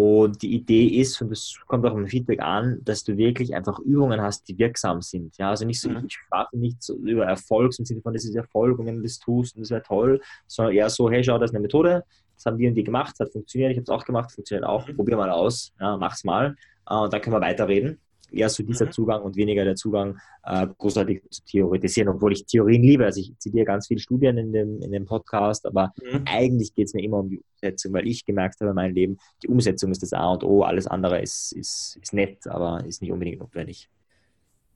[0.00, 3.80] Und die Idee ist, und das kommt auch im Feedback an, dass du wirklich einfach
[3.80, 5.36] Übungen hast, die wirksam sind.
[5.38, 6.04] Ja, also nicht so, mhm.
[6.06, 9.02] ich sprach nicht so über Erfolg im Sinne von, das ist Erfolg und wenn du
[9.02, 12.04] das tust und das wäre toll, sondern eher so, hey, schau, das ist eine Methode,
[12.36, 14.64] das haben die und die gemacht, das hat funktioniert, ich habe es auch gemacht, funktioniert
[14.64, 14.94] auch, mhm.
[14.94, 16.54] probier mal aus, ja, mach's mal
[16.88, 17.98] äh, und dann können wir weiterreden
[18.32, 18.92] eher so dieser mhm.
[18.92, 23.04] Zugang und weniger der Zugang, äh, großartig zu theoretisieren, obwohl ich Theorien liebe.
[23.04, 26.22] Also ich zitiere ganz viele Studien in dem, in dem Podcast, aber mhm.
[26.26, 29.18] eigentlich geht es mir immer um die Umsetzung, weil ich gemerkt habe in meinem Leben,
[29.42, 33.02] die Umsetzung ist das A und O, alles andere ist, ist, ist nett, aber ist
[33.02, 33.88] nicht unbedingt notwendig.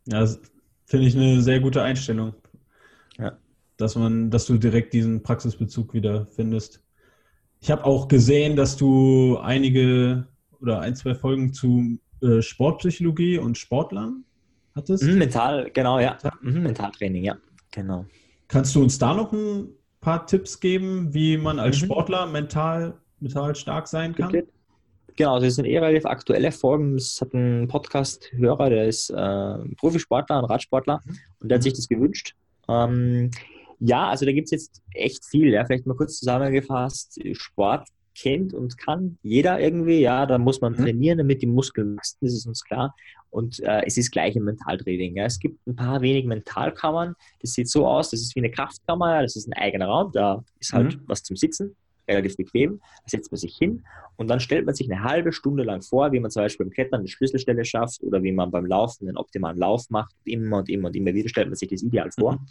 [0.07, 0.27] Ja,
[0.87, 2.35] finde ich eine sehr gute Einstellung.
[3.19, 3.39] Ja.
[3.77, 6.83] Dass man, dass du direkt diesen Praxisbezug wieder findest.
[7.61, 10.27] Ich habe auch gesehen, dass du einige
[10.61, 14.25] oder ein, zwei Folgen zu äh, Sportpsychologie und Sportlern
[14.75, 15.05] hattest?
[15.05, 16.19] Mhm, mental, genau, ja.
[16.41, 17.37] Mhm, Mentaltraining, ja,
[17.71, 18.07] genau.
[18.49, 19.69] Kannst du uns da noch ein
[20.01, 21.87] paar Tipps geben, wie man als mhm.
[21.87, 24.43] Sportler mental, mental stark sein kann?
[25.17, 26.95] Genau, das sind eher relativ aktuelle Folgen.
[26.97, 31.19] Das hat ein Podcast-Hörer, der ist äh, Profisportler, ein Radsportler mhm.
[31.41, 32.35] und der hat sich das gewünscht.
[32.69, 33.31] Ähm,
[33.79, 35.49] ja, also da gibt es jetzt echt viel.
[35.49, 35.65] Ja.
[35.65, 37.21] Vielleicht mal kurz zusammengefasst.
[37.33, 40.01] Sport kennt und kann jeder irgendwie.
[40.01, 40.77] Ja, da muss man mhm.
[40.79, 42.95] trainieren, damit die Muskeln wachsen, das ist uns klar.
[43.31, 45.17] Und äh, es ist gleich im Mentaltraining.
[45.17, 45.25] Ja.
[45.25, 47.15] Es gibt ein paar wenig Mentalkammern.
[47.41, 49.23] Das sieht so aus, das ist wie eine Kraftkammer.
[49.23, 51.03] Das ist ein eigener Raum, da ist halt mhm.
[51.07, 51.77] was zum Sitzen,
[52.09, 52.79] relativ bequem.
[52.79, 53.85] Da setzt man sich hin
[54.17, 56.73] und dann stellt man sich eine halbe Stunde lang vor, wie man zum Beispiel beim
[56.73, 60.15] Klettern eine Schlüsselstelle schafft oder wie man beim Laufen einen optimalen Lauf macht.
[60.25, 62.33] Immer und immer und immer wieder stellt man sich das ideal vor.
[62.35, 62.47] Mhm.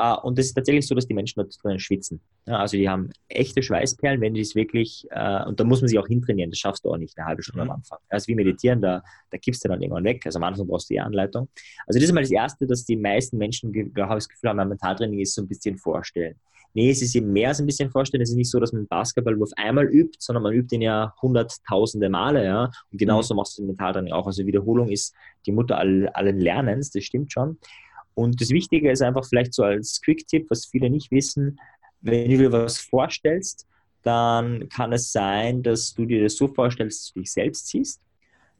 [0.00, 2.20] Uh, und es ist tatsächlich so, dass die Menschen dort drinnen schwitzen.
[2.46, 5.88] Ja, also die haben echte Schweißperlen, wenn die es wirklich, uh, und da muss man
[5.88, 7.70] sich auch hintrainieren, das schaffst du auch nicht eine halbe Stunde mhm.
[7.70, 7.98] am Anfang.
[8.08, 10.24] Also wie meditieren, da, da kippst du dann irgendwann weg.
[10.24, 11.48] Also am Anfang brauchst du die Anleitung.
[11.88, 14.68] Also das ist mal das Erste, dass die meisten Menschen, habe ich das Gefühl haben,
[14.68, 16.36] Mentaltraining ist so ein bisschen vorstellen.
[16.74, 18.22] Nee, es ist eben mehr als ein bisschen vorstellen.
[18.22, 22.08] Es ist nicht so, dass man Basketballwurf einmal übt, sondern man übt ihn ja hunderttausende
[22.08, 22.70] Male, ja.
[22.92, 23.38] Und genauso mhm.
[23.38, 24.26] machst du den Mentaltraining auch.
[24.26, 25.14] Also Wiederholung ist
[25.46, 27.58] die Mutter allen Lernens, das stimmt schon.
[28.14, 31.58] Und das Wichtige ist einfach vielleicht so als Quick-Tipp, was viele nicht wissen,
[32.00, 33.66] wenn du dir was vorstellst,
[34.02, 38.00] dann kann es sein, dass du dir das so vorstellst, dass du dich selbst siehst.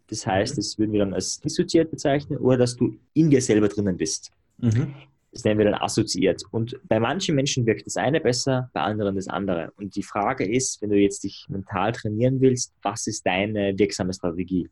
[0.09, 0.57] Das heißt, mhm.
[0.57, 4.33] das würden wir dann als dissoziiert bezeichnen oder dass du in dir selber drinnen bist.
[4.59, 4.94] Mhm.
[5.33, 6.43] Das nennen wir dann assoziiert.
[6.51, 9.73] Und bei manchen Menschen wirkt das eine besser, bei anderen das andere.
[9.77, 14.14] Und die Frage ist, wenn du jetzt dich mental trainieren willst, was ist deine wirksame
[14.14, 14.69] Strategie?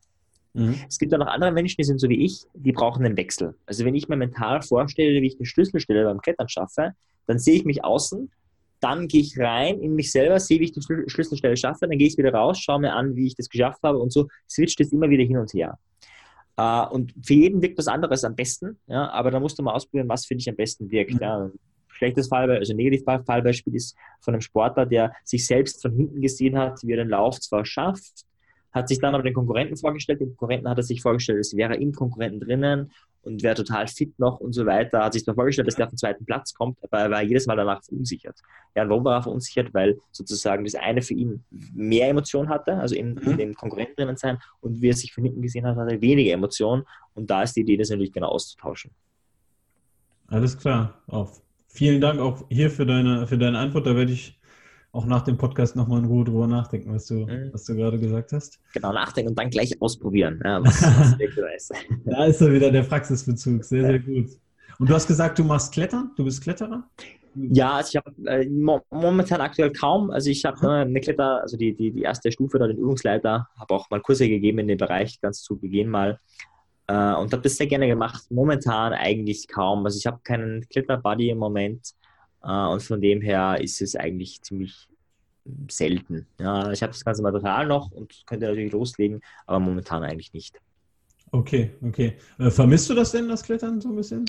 [0.55, 0.77] Mhm.
[0.89, 3.55] Es gibt auch noch andere Menschen, die sind so wie ich, die brauchen einen Wechsel.
[3.67, 6.93] Also wenn ich mir mental vorstelle, wie ich eine Schlüsselstelle beim Klettern schaffe,
[7.27, 8.31] dann sehe ich mich außen,
[8.81, 12.09] dann gehe ich rein in mich selber, sehe, wie ich die Schlüsselstelle schaffe, dann gehe
[12.09, 14.93] ich wieder raus, schaue mir an, wie ich das geschafft habe und so switcht es
[14.93, 15.79] immer wieder hin und her.
[16.59, 19.75] Uh, und für jeden wirkt was anderes am besten, ja, aber da musst du mal
[19.75, 21.13] ausprobieren, was für dich am besten wirkt.
[21.13, 21.21] Mhm.
[21.21, 21.51] Ja.
[21.89, 26.59] Schlechtes Fallbeispiel, also negativ Fallbeispiel ist von einem Sportler, der sich selbst von hinten gesehen
[26.59, 28.25] hat, wie er den Lauf zwar schafft,
[28.73, 30.21] hat sich dann aber den Konkurrenten vorgestellt.
[30.21, 32.91] Den Konkurrenten hat er sich vorgestellt, es wäre im Konkurrenten drinnen
[33.27, 35.05] und wäre total fit noch und so weiter.
[35.05, 37.47] Hat sich dann vorgestellt, dass der auf den zweiten Platz kommt, aber er war jedes
[37.47, 38.39] Mal danach verunsichert.
[38.77, 39.75] Ja, und warum war er verunsichert?
[39.75, 43.33] Weil sozusagen das eine für ihn mehr Emotion hatte, also in, mhm.
[43.33, 46.01] in dem Konkurrenten drinnen sein und wie er sich von hinten gesehen hat, hatte er
[46.01, 46.85] weniger Emotion
[47.15, 48.93] und da ist die Idee, das natürlich genau auszutauschen.
[50.29, 51.03] Alles klar.
[51.09, 51.43] Auf.
[51.69, 53.87] Vielen Dank auch hier für deine, für deine Antwort.
[53.87, 54.39] Da werde ich
[54.97, 57.51] auch nach dem Podcast nochmal in Ruhe drüber nachdenken, was du, mhm.
[57.53, 58.59] was du gerade gesagt hast.
[58.73, 61.17] Genau, nachdenken und dann gleich ausprobieren, ja, was, was
[61.57, 61.73] ist.
[62.05, 63.65] Da ist er wieder der Praxisbezug.
[63.65, 64.31] Sehr, sehr gut.
[64.79, 66.11] Und du hast gesagt, du machst Klettern?
[66.17, 66.85] Du bist Kletterer?
[67.35, 68.49] Ja, also ich habe äh,
[68.91, 70.11] momentan aktuell kaum.
[70.11, 73.49] Also ich habe äh, eine Kletter, also die, die, die erste Stufe da, den Übungsleiter,
[73.59, 76.19] habe auch mal Kurse gegeben in dem Bereich, ganz zu Beginn mal.
[76.87, 78.25] Äh, und habe das sehr gerne gemacht.
[78.31, 79.85] Momentan eigentlich kaum.
[79.85, 81.93] Also ich habe keinen Kletterbuddy im Moment.
[82.47, 84.89] Äh, und von dem her ist es eigentlich ziemlich
[85.71, 86.27] selten.
[86.41, 90.61] Ja, ich habe das ganze Material noch und könnte natürlich loslegen, aber momentan eigentlich nicht.
[91.33, 92.17] Okay, okay.
[92.39, 94.25] Äh, vermisst du das denn, das Klettern so ein bisschen?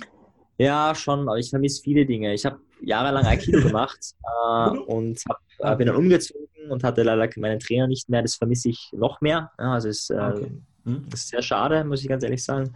[0.57, 2.33] Ja, schon, aber ich vermisse viele Dinge.
[2.33, 7.29] Ich habe jahrelang Aikido gemacht äh, und hab, äh, bin dann umgezogen und hatte leider
[7.37, 8.23] meinen Trainer nicht mehr.
[8.23, 9.51] Das vermisse ich noch mehr.
[9.59, 10.51] Ja, also es, äh, okay.
[10.85, 11.05] hm?
[11.13, 12.75] ist sehr schade, muss ich ganz ehrlich sagen.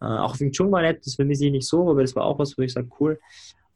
[0.00, 2.38] Äh, auch Wing Chun war nett, das vermisse ich nicht so, aber das war auch
[2.38, 3.18] was, wo ich sage, cool.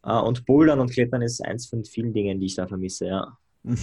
[0.07, 3.39] Äh, und Bouldern und Klettern ist eins von vielen Dingen, die ich da vermisse, ja.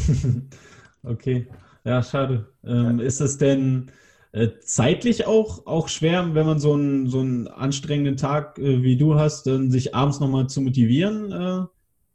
[1.03, 1.47] okay,
[1.84, 2.47] ja, schade.
[2.63, 3.05] Ähm, ja.
[3.05, 3.91] Ist es denn
[4.32, 8.97] äh, zeitlich auch, auch schwer, wenn man so einen, so einen anstrengenden Tag äh, wie
[8.97, 11.65] du hast, dann sich abends nochmal zu motivieren, äh,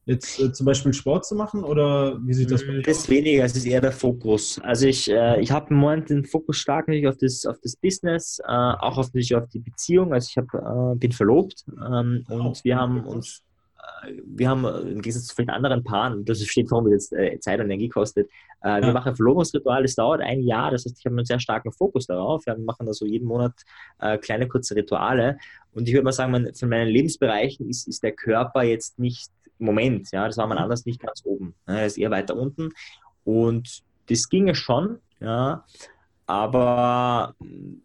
[0.06, 1.62] jetzt äh, zum Beispiel Sport zu machen?
[1.62, 2.86] Oder wie sieht das bei dir aus?
[2.86, 4.58] Das weniger, es ist eher der Fokus.
[4.64, 7.76] Also ich, äh, ich habe im Moment den Fokus stark natürlich auf das, auf das
[7.76, 10.14] Business, äh, auch auf, natürlich auf die Beziehung.
[10.14, 13.42] Also ich hab, bin verlobt ähm, und oh, wir haben uns
[14.24, 17.38] wir haben äh, im Gegensatz zu vielen anderen Paaren, das steht vor, wie jetzt äh,
[17.40, 18.28] Zeit und Energie kostet,
[18.62, 18.82] äh, ja.
[18.82, 21.72] wir machen ein Verlobungsritual, das dauert ein Jahr, das heißt, ich habe einen sehr starken
[21.72, 22.46] Fokus darauf.
[22.46, 23.52] Wir machen da so jeden Monat
[24.20, 25.38] kleine, kurze Rituale.
[25.72, 30.10] Und ich würde mal sagen, von meinen Lebensbereichen ist, ist der Körper jetzt nicht, Moment,
[30.12, 30.64] ja, das war man mhm.
[30.64, 31.54] anders nicht ganz oben.
[31.66, 32.70] Er ist eher weiter unten.
[33.24, 35.64] Und das ginge schon, ja,
[36.28, 37.34] aber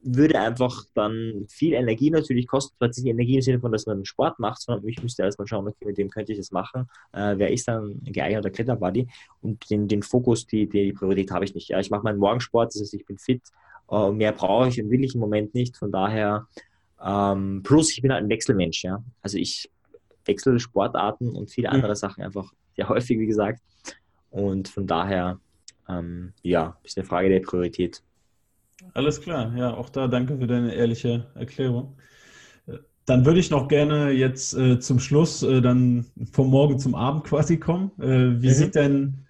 [0.03, 4.03] würde einfach dann viel Energie natürlich kosten, zwar nicht Energie im Sinne von, dass man
[4.03, 7.35] Sport macht, sondern ich müsste erstmal schauen, okay, mit dem könnte ich das machen, äh,
[7.37, 9.07] wer ist dann ein geeigneter Kletterbuddy
[9.41, 11.69] und den, den Fokus, die, die Priorität habe ich nicht.
[11.69, 13.41] Ja, ich mache meinen Morgensport, das heißt, ich bin fit,
[13.89, 16.45] äh, mehr brauche ich und will ich im Moment nicht, von daher,
[17.01, 19.71] ähm, plus ich bin halt ein Wechselmensch, ja, also ich
[20.25, 21.75] wechsle Sportarten und viele mhm.
[21.75, 23.61] andere Sachen einfach sehr häufig, wie gesagt,
[24.31, 25.39] und von daher,
[25.87, 28.03] ähm, ja, ist eine Frage der Priorität.
[28.93, 31.97] Alles klar, ja, auch da danke für deine ehrliche Erklärung.
[33.05, 37.25] Dann würde ich noch gerne jetzt äh, zum Schluss äh, dann vom Morgen zum Abend
[37.25, 37.91] quasi kommen.
[37.99, 38.53] Äh, wie mhm.
[38.53, 39.25] sieht denn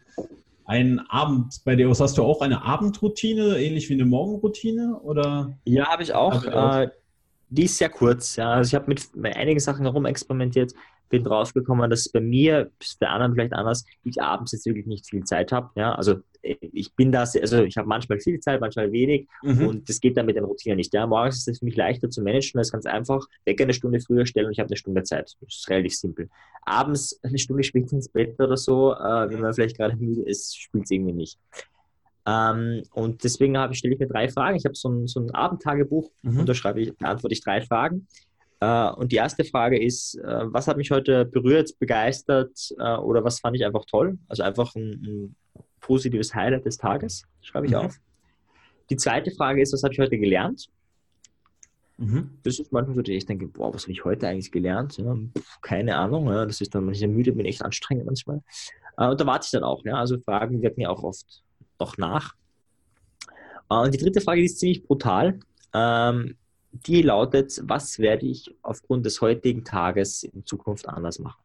[0.65, 1.99] ein Abend bei dir aus?
[1.99, 4.99] Hast du auch eine Abendroutine, ähnlich wie eine Morgenroutine?
[5.01, 5.57] Oder?
[5.65, 6.33] Ja, habe ich auch.
[6.33, 7.02] Hab ich auch.
[7.53, 8.35] Die ist sehr kurz.
[8.35, 8.51] Ja.
[8.53, 10.73] Also ich habe mit einigen Sachen herum experimentiert
[11.13, 15.23] bin draufgekommen, dass bei mir, bei anderen vielleicht anders, ich abends jetzt wirklich nicht viel
[15.23, 15.69] Zeit habe.
[15.75, 19.67] Ja, also äh, ich bin das, also ich habe manchmal viel Zeit, manchmal wenig mhm.
[19.67, 20.91] und das geht dann mit den Routinen nicht.
[20.91, 23.27] Ja, morgens ist es für mich leichter zu managen, das ist ganz einfach.
[23.45, 25.35] Wecker eine Stunde früher stellen und ich habe eine Stunde Zeit.
[25.39, 26.29] Das ist relativ simpel.
[26.63, 30.59] Abends eine Stunde später ins Bett oder so, äh, wenn man vielleicht gerade müde ist,
[30.59, 31.37] spielt es irgendwie nicht.
[32.25, 34.55] Ähm, und deswegen stelle ich mir drei Fragen.
[34.55, 36.39] Ich habe so ein, so ein Abendtagebuch mhm.
[36.39, 38.07] und da schreibe ich, beantworte ich drei Fragen.
[38.63, 43.23] Äh, und die erste Frage ist, äh, was hat mich heute berührt, begeistert äh, oder
[43.23, 44.17] was fand ich einfach toll?
[44.29, 45.35] Also einfach ein, ein
[45.81, 47.79] positives Highlight des Tages, schreibe ich mhm.
[47.79, 47.97] auf.
[48.89, 50.69] Die zweite Frage ist, was habe ich heute gelernt?
[51.97, 52.29] Mhm.
[52.43, 54.97] Das ist manchmal so, dass ich denke, boah, was habe ich heute eigentlich gelernt?
[54.97, 56.27] Ja, pf, keine Ahnung.
[56.27, 58.41] Ja, das ist dann, wenn ich müde bin, echt anstrengend manchmal.
[58.95, 59.83] und da warte ich dann auch.
[59.83, 61.43] Ja, also Fragen wirken mir auch oft
[61.83, 62.35] noch nach.
[63.69, 65.39] und die dritte Frage, die ist ziemlich brutal.
[65.73, 66.37] Ähm,
[66.71, 71.41] die lautet, was werde ich aufgrund des heutigen Tages in Zukunft anders machen?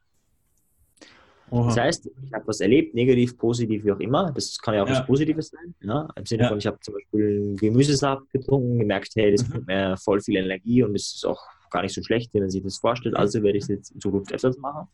[1.51, 1.69] Oha.
[1.69, 4.31] Das heißt, ich habe was erlebt, negativ, positiv, wie auch immer.
[4.33, 4.99] Das kann ja auch ja.
[4.99, 5.75] was Positives sein.
[5.83, 6.09] Ja?
[6.15, 6.49] Im Sinne ja.
[6.49, 9.53] von, ich habe zum Beispiel Gemüsesaft getrunken, gemerkt, hey, das mhm.
[9.53, 12.51] gibt mir voll viel Energie und es ist auch gar nicht so schlecht, wenn man
[12.51, 13.17] sich das vorstellt.
[13.17, 14.89] Also werde ich es jetzt in Zukunft öfters machen.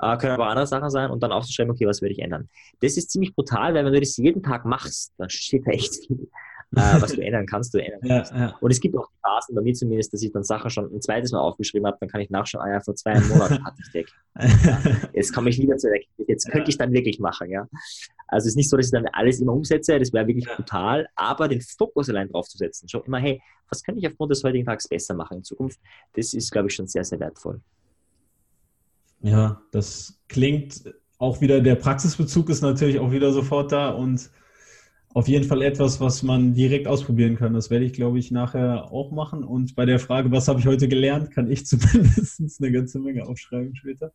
[0.00, 2.48] Äh, können aber andere Sachen sein und dann aufzuschreiben, okay, was werde ich ändern.
[2.80, 6.06] Das ist ziemlich brutal, weil wenn du das jeden Tag machst, dann steht da echt
[6.06, 6.28] viel
[6.76, 8.32] äh, was du ändern kannst, du ändern kannst.
[8.32, 8.56] Ja, ja.
[8.60, 11.32] Und es gibt auch Phasen, bei mir zumindest, dass ich dann Sachen schon ein zweites
[11.32, 14.06] Mal aufgeschrieben habe, dann kann ich nachschauen, ah ja, vor zwei Monaten hatte ich weg.
[14.38, 14.80] Ja,
[15.12, 17.66] jetzt komme ich wieder zu der jetzt könnte ich dann wirklich machen, ja.
[18.28, 21.08] Also es ist nicht so, dass ich dann alles immer umsetze, das wäre wirklich brutal,
[21.16, 24.44] aber den Fokus allein drauf zu setzen, schau immer, hey, was kann ich aufgrund des
[24.44, 25.80] heutigen Tages besser machen in Zukunft,
[26.14, 27.60] das ist, glaube ich, schon sehr, sehr wertvoll.
[29.22, 30.84] Ja, das klingt
[31.18, 34.30] auch wieder, der Praxisbezug ist natürlich auch wieder sofort da und
[35.12, 37.52] auf jeden Fall etwas, was man direkt ausprobieren kann.
[37.52, 39.42] Das werde ich, glaube ich, nachher auch machen.
[39.42, 43.26] Und bei der Frage, was habe ich heute gelernt, kann ich zumindest eine ganze Menge
[43.26, 44.12] aufschreiben später.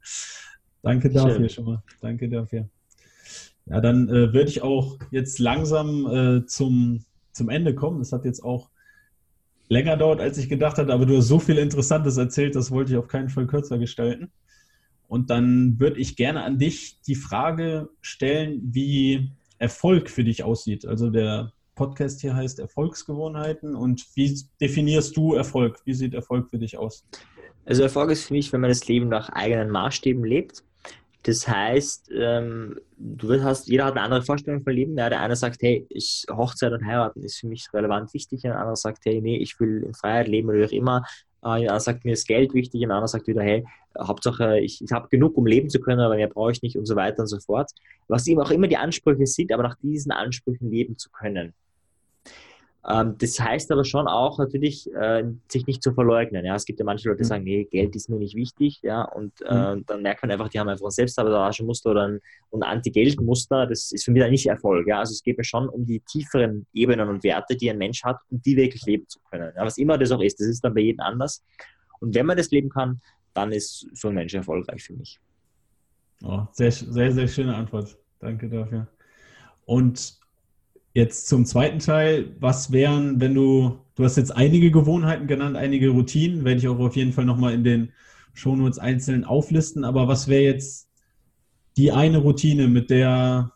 [0.82, 1.49] Danke dafür Schön.
[1.49, 1.84] schon mal.
[2.01, 2.70] Danke dafür.
[3.66, 7.99] Ja, dann äh, würde ich auch jetzt langsam äh, zum, zum Ende kommen.
[8.01, 8.70] Es hat jetzt auch
[9.68, 12.91] länger dauert, als ich gedacht hatte, aber du hast so viel Interessantes erzählt, das wollte
[12.91, 14.32] ich auf keinen Fall kürzer gestalten.
[15.08, 20.86] Und dann würde ich gerne an dich die Frage stellen, wie Erfolg für dich aussieht.
[20.86, 25.80] Also der Podcast hier heißt Erfolgsgewohnheiten und wie definierst du Erfolg?
[25.86, 27.06] Wie sieht Erfolg für dich aus?
[27.66, 30.64] Also Erfolg ist für mich, wenn man das Leben nach eigenen Maßstäben lebt,
[31.24, 34.95] Das heißt, ähm, du hast, jeder hat eine andere Vorstellung von Leben.
[34.95, 38.43] Ja, der eine sagt, hey, ich, Hochzeit und heiraten ist für mich relevant wichtig.
[38.43, 41.03] Und der andere sagt, hey, nee, ich will in Freiheit leben oder wie auch immer.
[41.46, 42.84] Äh, ein anderer sagt, mir ist Geld wichtig.
[42.84, 43.64] Ein anderer sagt wieder, hey,
[43.98, 46.86] Hauptsache, ich, ich habe genug, um leben zu können, aber mehr brauche ich nicht und
[46.86, 47.72] so weiter und so fort.
[48.08, 51.54] Was eben auch immer die Ansprüche sind, aber nach diesen Ansprüchen leben zu können.
[52.88, 56.45] Ähm, das heißt aber schon auch natürlich, äh, sich nicht zu verleugnen.
[56.45, 56.55] Ja?
[56.55, 57.29] Es gibt ja manche Leute, die mhm.
[57.29, 58.79] sagen, nee, Geld ist mir nicht wichtig.
[58.83, 59.03] Ja?
[59.03, 59.86] Und äh, mhm.
[59.88, 62.19] dann merkt man einfach, die haben einfach ein Selbstsabotagemuster oder ein,
[62.53, 63.65] ein Anti-Geld-Muster.
[63.65, 64.88] Das ist für mich dann nicht Erfolg.
[64.88, 64.99] Ja?
[64.99, 68.17] Also es geht mir schon um die tieferen Ebenen und Werte, die ein Mensch hat,
[68.29, 69.51] um die wirklich leben zu können.
[69.55, 69.65] Ja?
[69.65, 71.43] Was immer das auch ist, das ist dann bei jedem anders.
[71.99, 73.01] Und wenn man das leben kann,
[73.33, 75.19] dann ist so ein Mensch erfolgreich für mich.
[76.23, 77.97] Oh, sehr, sehr, sehr schöne Antwort.
[78.19, 78.88] Danke dafür.
[79.65, 80.19] Und
[80.96, 82.34] Jetzt zum zweiten Teil.
[82.39, 86.80] Was wären, wenn du, du hast jetzt einige Gewohnheiten genannt, einige Routinen, werde ich auch
[86.80, 87.91] auf jeden Fall nochmal in den
[88.34, 90.89] Shownotes einzeln auflisten, aber was wäre jetzt
[91.76, 93.52] die eine Routine, mit der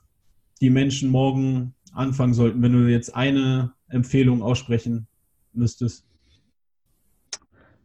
[0.59, 5.07] die Menschen morgen anfangen sollten, wenn du jetzt eine Empfehlung aussprechen
[5.53, 6.05] müsstest?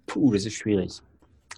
[0.06, 1.00] Puh, das ist schwierig.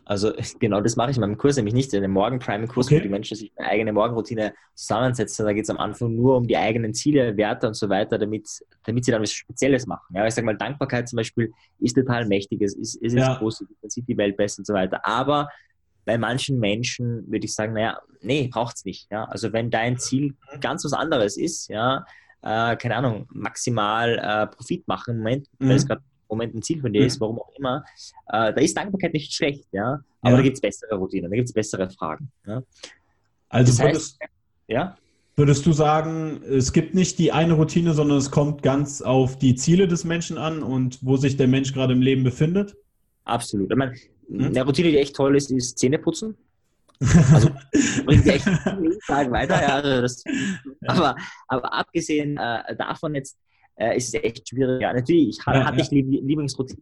[0.06, 2.96] Also genau das mache ich in meinem Kurs nämlich nicht, in dem Morgen-Prime-Kurs, okay.
[2.96, 5.44] wo die Menschen sich eine eigene Morgenroutine zusammensetzen.
[5.44, 8.48] Da geht es am Anfang nur um die eigenen Ziele, Werte und so weiter, damit,
[8.84, 10.14] damit sie dann was Spezielles machen.
[10.14, 13.36] Ja, ich sage mal, Dankbarkeit zum Beispiel ist total mächtig, es ist, es ist ja.
[13.36, 15.04] groß, man sieht die Welt besser und so weiter.
[15.04, 15.48] Aber
[16.04, 19.10] bei manchen Menschen würde ich sagen, naja, nee, braucht es nicht.
[19.10, 19.24] Ja?
[19.24, 22.06] Also wenn dein Ziel ganz was anderes ist, ja,
[22.42, 25.68] äh, keine Ahnung, maximal äh, Profit machen im Moment, mhm.
[25.68, 27.06] weil es gerade Moment ein Ziel von dir mhm.
[27.06, 27.84] ist, warum auch immer,
[28.28, 30.00] äh, da ist Dankbarkeit nicht schlecht, ja.
[30.20, 30.36] Aber ja.
[30.36, 32.30] da gibt es bessere Routinen, da gibt es bessere Fragen.
[32.46, 32.62] Ja?
[33.48, 34.32] Also das würdest, heißt,
[34.68, 34.96] ja?
[35.36, 39.54] würdest du sagen, es gibt nicht die eine Routine, sondern es kommt ganz auf die
[39.54, 42.76] Ziele des Menschen an und wo sich der Mensch gerade im Leben befindet?
[43.24, 43.70] Absolut.
[43.70, 43.94] Ich meine,
[44.28, 44.46] hm?
[44.46, 46.36] eine Routine, die echt toll ist, ist Zähneputzen.
[47.32, 47.50] Also
[48.06, 49.60] bringt echt jeden Tag weiter.
[49.60, 50.24] Ja, also das,
[50.86, 51.14] aber,
[51.48, 53.36] aber abgesehen äh, davon jetzt
[53.76, 54.80] äh, ist es echt schwierig.
[54.80, 55.82] Ja, natürlich, ich, ja, hatte ja.
[55.82, 56.80] ich Lieblingsroutine,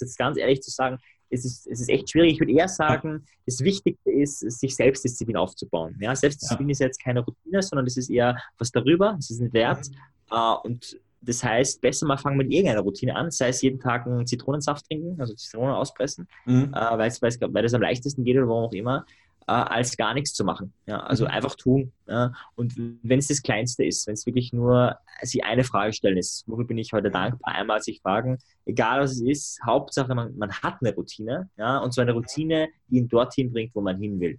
[0.00, 2.34] jetzt ganz ehrlich zu sagen, es ist, es ist echt schwierig.
[2.34, 5.96] Ich würde eher sagen, das Wichtigste ist, sich Selbstdisziplin aufzubauen.
[6.00, 6.72] Ja, Selbstdisziplin ja.
[6.72, 9.88] ist jetzt keine Routine, sondern das ist eher was darüber, es ist ein Wert.
[9.88, 9.96] Mhm.
[10.28, 14.06] Uh, und das heißt, besser mal fangen mit irgendeiner Routine an, sei es jeden Tag
[14.06, 16.72] einen Zitronensaft trinken, also Zitronen auspressen, mhm.
[16.72, 19.04] weil, weil das am leichtesten geht oder warum auch immer
[19.46, 20.72] äh, als gar nichts zu machen.
[20.86, 21.30] Ja, also mhm.
[21.30, 21.92] einfach tun.
[22.06, 22.32] Ja.
[22.54, 26.44] Und wenn es das Kleinste ist, wenn es wirklich nur sich eine Frage stellen ist,
[26.46, 30.52] wofür bin ich heute dankbar, einmal sich fragen, egal was es ist, Hauptsache man, man
[30.52, 34.20] hat eine Routine, ja, und so eine Routine, die ihn dorthin bringt, wo man hin
[34.20, 34.38] will.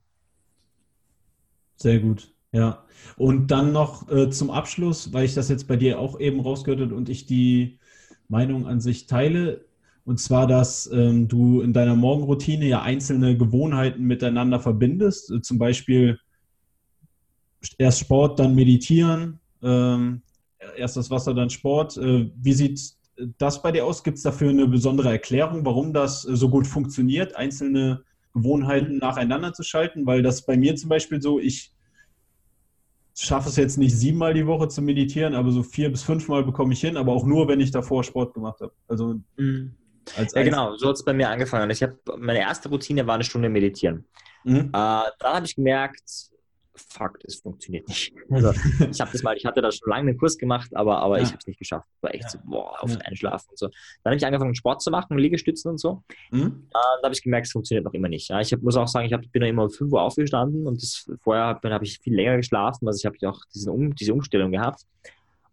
[1.77, 2.33] Sehr gut.
[2.51, 2.85] Ja,
[3.17, 6.81] und dann noch äh, zum Abschluss, weil ich das jetzt bei dir auch eben rausgehört
[6.81, 7.77] habe und ich die
[8.29, 9.65] Meinung an sich teile,
[10.07, 15.29] und zwar, dass ähm, du in deiner Morgenroutine ja einzelne Gewohnheiten miteinander verbindest.
[15.29, 16.17] Äh, zum Beispiel
[17.77, 20.21] erst Sport, dann Meditieren, ähm,
[20.77, 21.97] erst das Wasser, dann Sport.
[21.97, 22.93] Äh, wie sieht
[23.37, 24.01] das bei dir aus?
[24.01, 29.51] Gibt es dafür eine besondere Erklärung, warum das äh, so gut funktioniert, einzelne Gewohnheiten nacheinander
[29.51, 30.05] zu schalten?
[30.05, 31.73] Weil das bei mir zum Beispiel so, ich
[33.13, 36.71] schaffe es jetzt nicht siebenmal die Woche zu meditieren, aber so vier bis fünfmal bekomme
[36.71, 38.71] ich hin, aber auch nur, wenn ich davor Sport gemacht habe.
[38.87, 39.75] Also mhm.
[40.15, 41.69] Als ja, genau, so hat es bei mir angefangen.
[41.69, 44.05] Ich habe meine erste Routine war eine Stunde meditieren.
[44.43, 44.69] Mhm.
[44.69, 46.31] Äh, dann habe ich gemerkt,
[46.77, 48.13] fuck, das funktioniert nicht.
[48.29, 48.51] Also,
[48.91, 51.23] ich habe das mal, ich hatte da schon lange einen Kurs gemacht, aber, aber ja.
[51.23, 51.87] ich habe es nicht geschafft.
[52.01, 52.29] War echt ja.
[52.29, 52.97] so, boah, auf ja.
[52.99, 53.67] Einschlafen und so.
[54.03, 56.03] Dann habe ich angefangen, Sport zu machen, Liegestützen und so.
[56.31, 56.39] Mhm.
[56.39, 58.29] Äh, dann habe ich gemerkt, es funktioniert noch immer nicht.
[58.29, 60.67] Ja, ich hab, muss auch sagen, ich hab, bin noch immer um 5 Uhr aufgestanden
[60.67, 63.95] und das, vorher habe hab ich viel länger geschlafen, also ich habe auch diesen um,
[63.95, 64.81] diese Umstellung gehabt.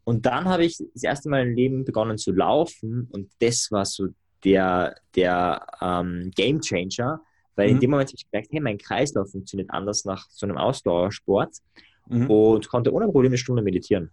[0.04, 3.86] Und dann habe ich das erste Mal im Leben begonnen zu laufen und das war
[3.86, 4.08] so
[4.44, 7.20] der, der ähm, Game Changer,
[7.56, 7.74] weil mhm.
[7.74, 11.56] in dem Moment habe ich gemerkt, hey, mein Kreislauf funktioniert anders nach so einem Ausdauersport
[12.08, 12.30] mhm.
[12.30, 14.10] und konnte ohne Probleme eine Stunde meditieren.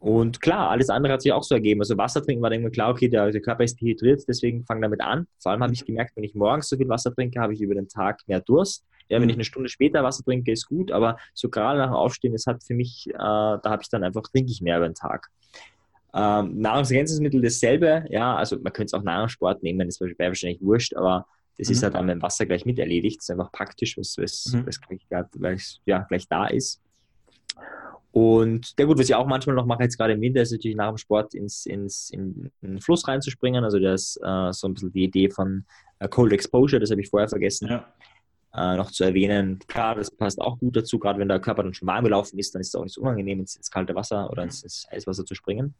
[0.00, 1.80] Und klar, alles andere hat sich auch so ergeben.
[1.80, 4.82] Also Wasser trinken war dann immer klar, okay, der, der Körper ist dehydriert, deswegen fange
[4.82, 5.26] damit an.
[5.40, 7.74] Vor allem habe ich gemerkt, wenn ich morgens so viel Wasser trinke, habe ich über
[7.74, 8.86] den Tag mehr Durst.
[9.08, 9.30] Ja, wenn mhm.
[9.30, 12.46] ich eine Stunde später Wasser trinke, ist gut, aber so gerade nach dem Aufstehen, das
[12.46, 15.28] hat für mich, äh, da habe ich dann einfach, trinke ich mehr über den Tag.
[16.18, 20.96] Ähm, Nahrungsergänzungsmittel dasselbe, ja, also man könnte es auch Nahrungssport nehmen, das wäre wahrscheinlich wurscht,
[20.96, 21.26] aber
[21.58, 21.72] das mhm.
[21.72, 23.18] ist halt dann mit dem Wasser gleich mit erledigt.
[23.18, 24.66] Das ist einfach praktisch, was, was, mhm.
[24.66, 26.80] was gleich, gleich, ja, gleich da ist.
[28.10, 30.76] Und ja gut, was ich auch manchmal noch mache, jetzt gerade im Winter, ist natürlich
[30.76, 33.62] nach dem Sport ins, ins, in, in den Fluss reinzuspringen.
[33.62, 35.66] Also das ist äh, so ein bisschen die Idee von
[36.00, 37.68] äh, Cold Exposure, das habe ich vorher vergessen.
[37.68, 37.86] Ja.
[38.58, 41.74] Äh, noch zu erwähnen, klar, das passt auch gut dazu, gerade wenn der Körper dann
[41.74, 44.28] schon warm gelaufen ist, dann ist es auch nicht so unangenehm, ins, ins kalte Wasser
[44.30, 45.74] oder ins, ins Eiswasser zu springen.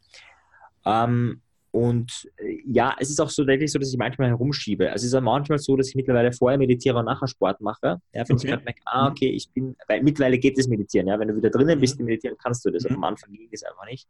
[0.85, 1.41] Ähm,
[1.73, 4.93] und äh, ja, es ist auch so wirklich so, dass ich manchmal herumschiebe.
[4.93, 8.01] Also es ist auch manchmal so, dass ich mittlerweile vorher meditiere und nachher Sport mache.
[8.13, 8.37] Ja, wenn okay.
[8.37, 9.11] ich gerade merke, ah, mhm.
[9.11, 11.19] okay, ich bin, weil mittlerweile geht das Meditieren, ja.
[11.19, 12.07] Wenn du wieder drinnen bist, mhm.
[12.07, 12.85] meditieren kannst du das.
[12.85, 12.97] Mhm.
[12.97, 14.07] Am Anfang ging das einfach nicht.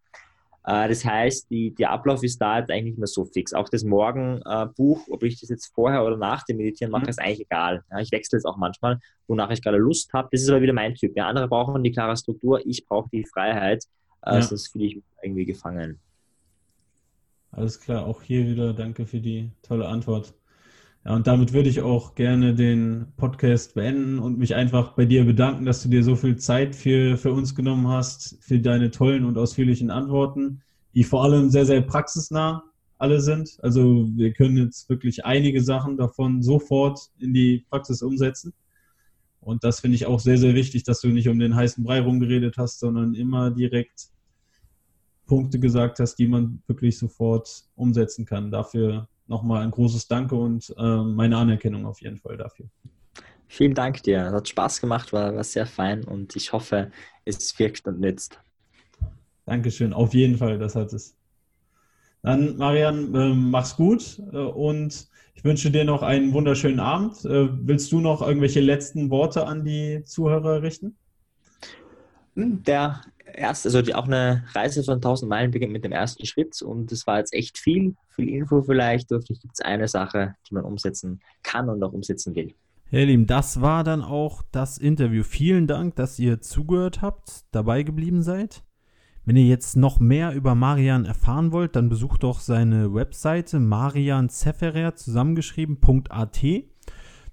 [0.69, 3.55] Äh, das heißt, die, der Ablauf ist da jetzt eigentlich nicht mehr so fix.
[3.55, 7.09] Auch das Morgenbuch, ob ich das jetzt vorher oder nach dem Meditieren mache, mhm.
[7.09, 7.83] ist eigentlich egal.
[7.91, 8.99] Ja, ich wechsle es auch manchmal,
[9.29, 10.29] wonach ich gerade Lust habe.
[10.31, 11.17] Das ist aber wieder mein Typ.
[11.17, 13.85] Ja, andere brauchen die klare Struktur, ich brauche die Freiheit.
[14.27, 14.43] Äh, ja.
[14.43, 15.99] Sonst fühle ich mich irgendwie gefangen.
[17.51, 20.35] Alles klar, auch hier wieder danke für die tolle Antwort.
[21.09, 25.25] Ja, und damit würde ich auch gerne den Podcast beenden und mich einfach bei dir
[25.25, 29.25] bedanken, dass du dir so viel Zeit für, für uns genommen hast, für deine tollen
[29.25, 30.61] und ausführlichen Antworten,
[30.95, 32.63] die vor allem sehr, sehr praxisnah
[32.99, 33.57] alle sind.
[33.63, 38.53] Also wir können jetzt wirklich einige Sachen davon sofort in die Praxis umsetzen.
[39.41, 42.03] Und das finde ich auch sehr, sehr wichtig, dass du nicht um den heißen Brei
[42.03, 44.09] rumgeredet hast, sondern immer direkt
[45.27, 48.51] Punkte gesagt hast, die man wirklich sofort umsetzen kann.
[48.51, 52.67] Dafür nochmal ein großes Danke und äh, meine Anerkennung auf jeden Fall dafür.
[53.47, 54.27] Vielen Dank dir.
[54.27, 56.91] Es hat Spaß gemacht, war, war sehr fein und ich hoffe,
[57.25, 58.39] es wirkt und nützt.
[59.47, 61.17] Dankeschön, auf jeden Fall, das hat es.
[62.23, 67.25] Dann, Marian, äh, mach's gut äh, und ich wünsche dir noch einen wunderschönen Abend.
[67.25, 70.99] Äh, willst du noch irgendwelche letzten Worte an die Zuhörer richten?
[72.35, 73.01] Hm, der
[73.35, 76.91] erste, also die, auch eine Reise von 1000 Meilen beginnt mit dem ersten Schritt und
[76.93, 79.11] das war jetzt echt viel, viel Info vielleicht.
[79.11, 82.55] Hoffentlich gibt es eine Sache, die man umsetzen kann und auch umsetzen will.
[82.91, 85.23] Ja, Lieben, das war dann auch das Interview.
[85.23, 88.65] Vielen Dank, dass ihr zugehört habt, dabei geblieben seid.
[89.27, 94.95] Wenn ihr jetzt noch mehr über Marian erfahren wollt, dann besucht doch seine Webseite marianzeferer
[94.95, 96.45] zusammengeschrieben.at.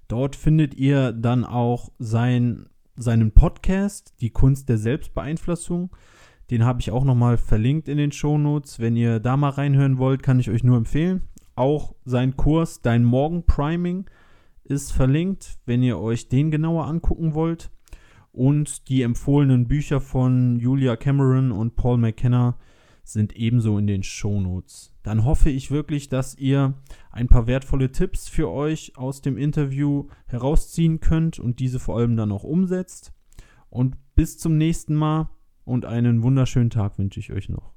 [0.06, 5.90] Dort findet ihr dann auch sein seinen Podcast, Die Kunst der Selbstbeeinflussung.
[6.50, 8.78] Den habe ich auch nochmal verlinkt in den Shownotes.
[8.78, 11.22] Wenn ihr da mal reinhören wollt, kann ich euch nur empfehlen.
[11.54, 14.06] Auch sein Kurs Dein Morgen Priming
[14.64, 17.70] ist verlinkt, wenn ihr euch den genauer angucken wollt.
[18.32, 22.58] Und die empfohlenen Bücher von Julia Cameron und Paul McKenna
[23.06, 24.92] sind ebenso in den Shownotes.
[25.04, 26.74] Dann hoffe ich wirklich, dass ihr
[27.12, 32.16] ein paar wertvolle Tipps für euch aus dem Interview herausziehen könnt und diese vor allem
[32.16, 33.12] dann auch umsetzt.
[33.70, 35.30] Und bis zum nächsten Mal
[35.64, 37.72] und einen wunderschönen Tag wünsche ich euch noch.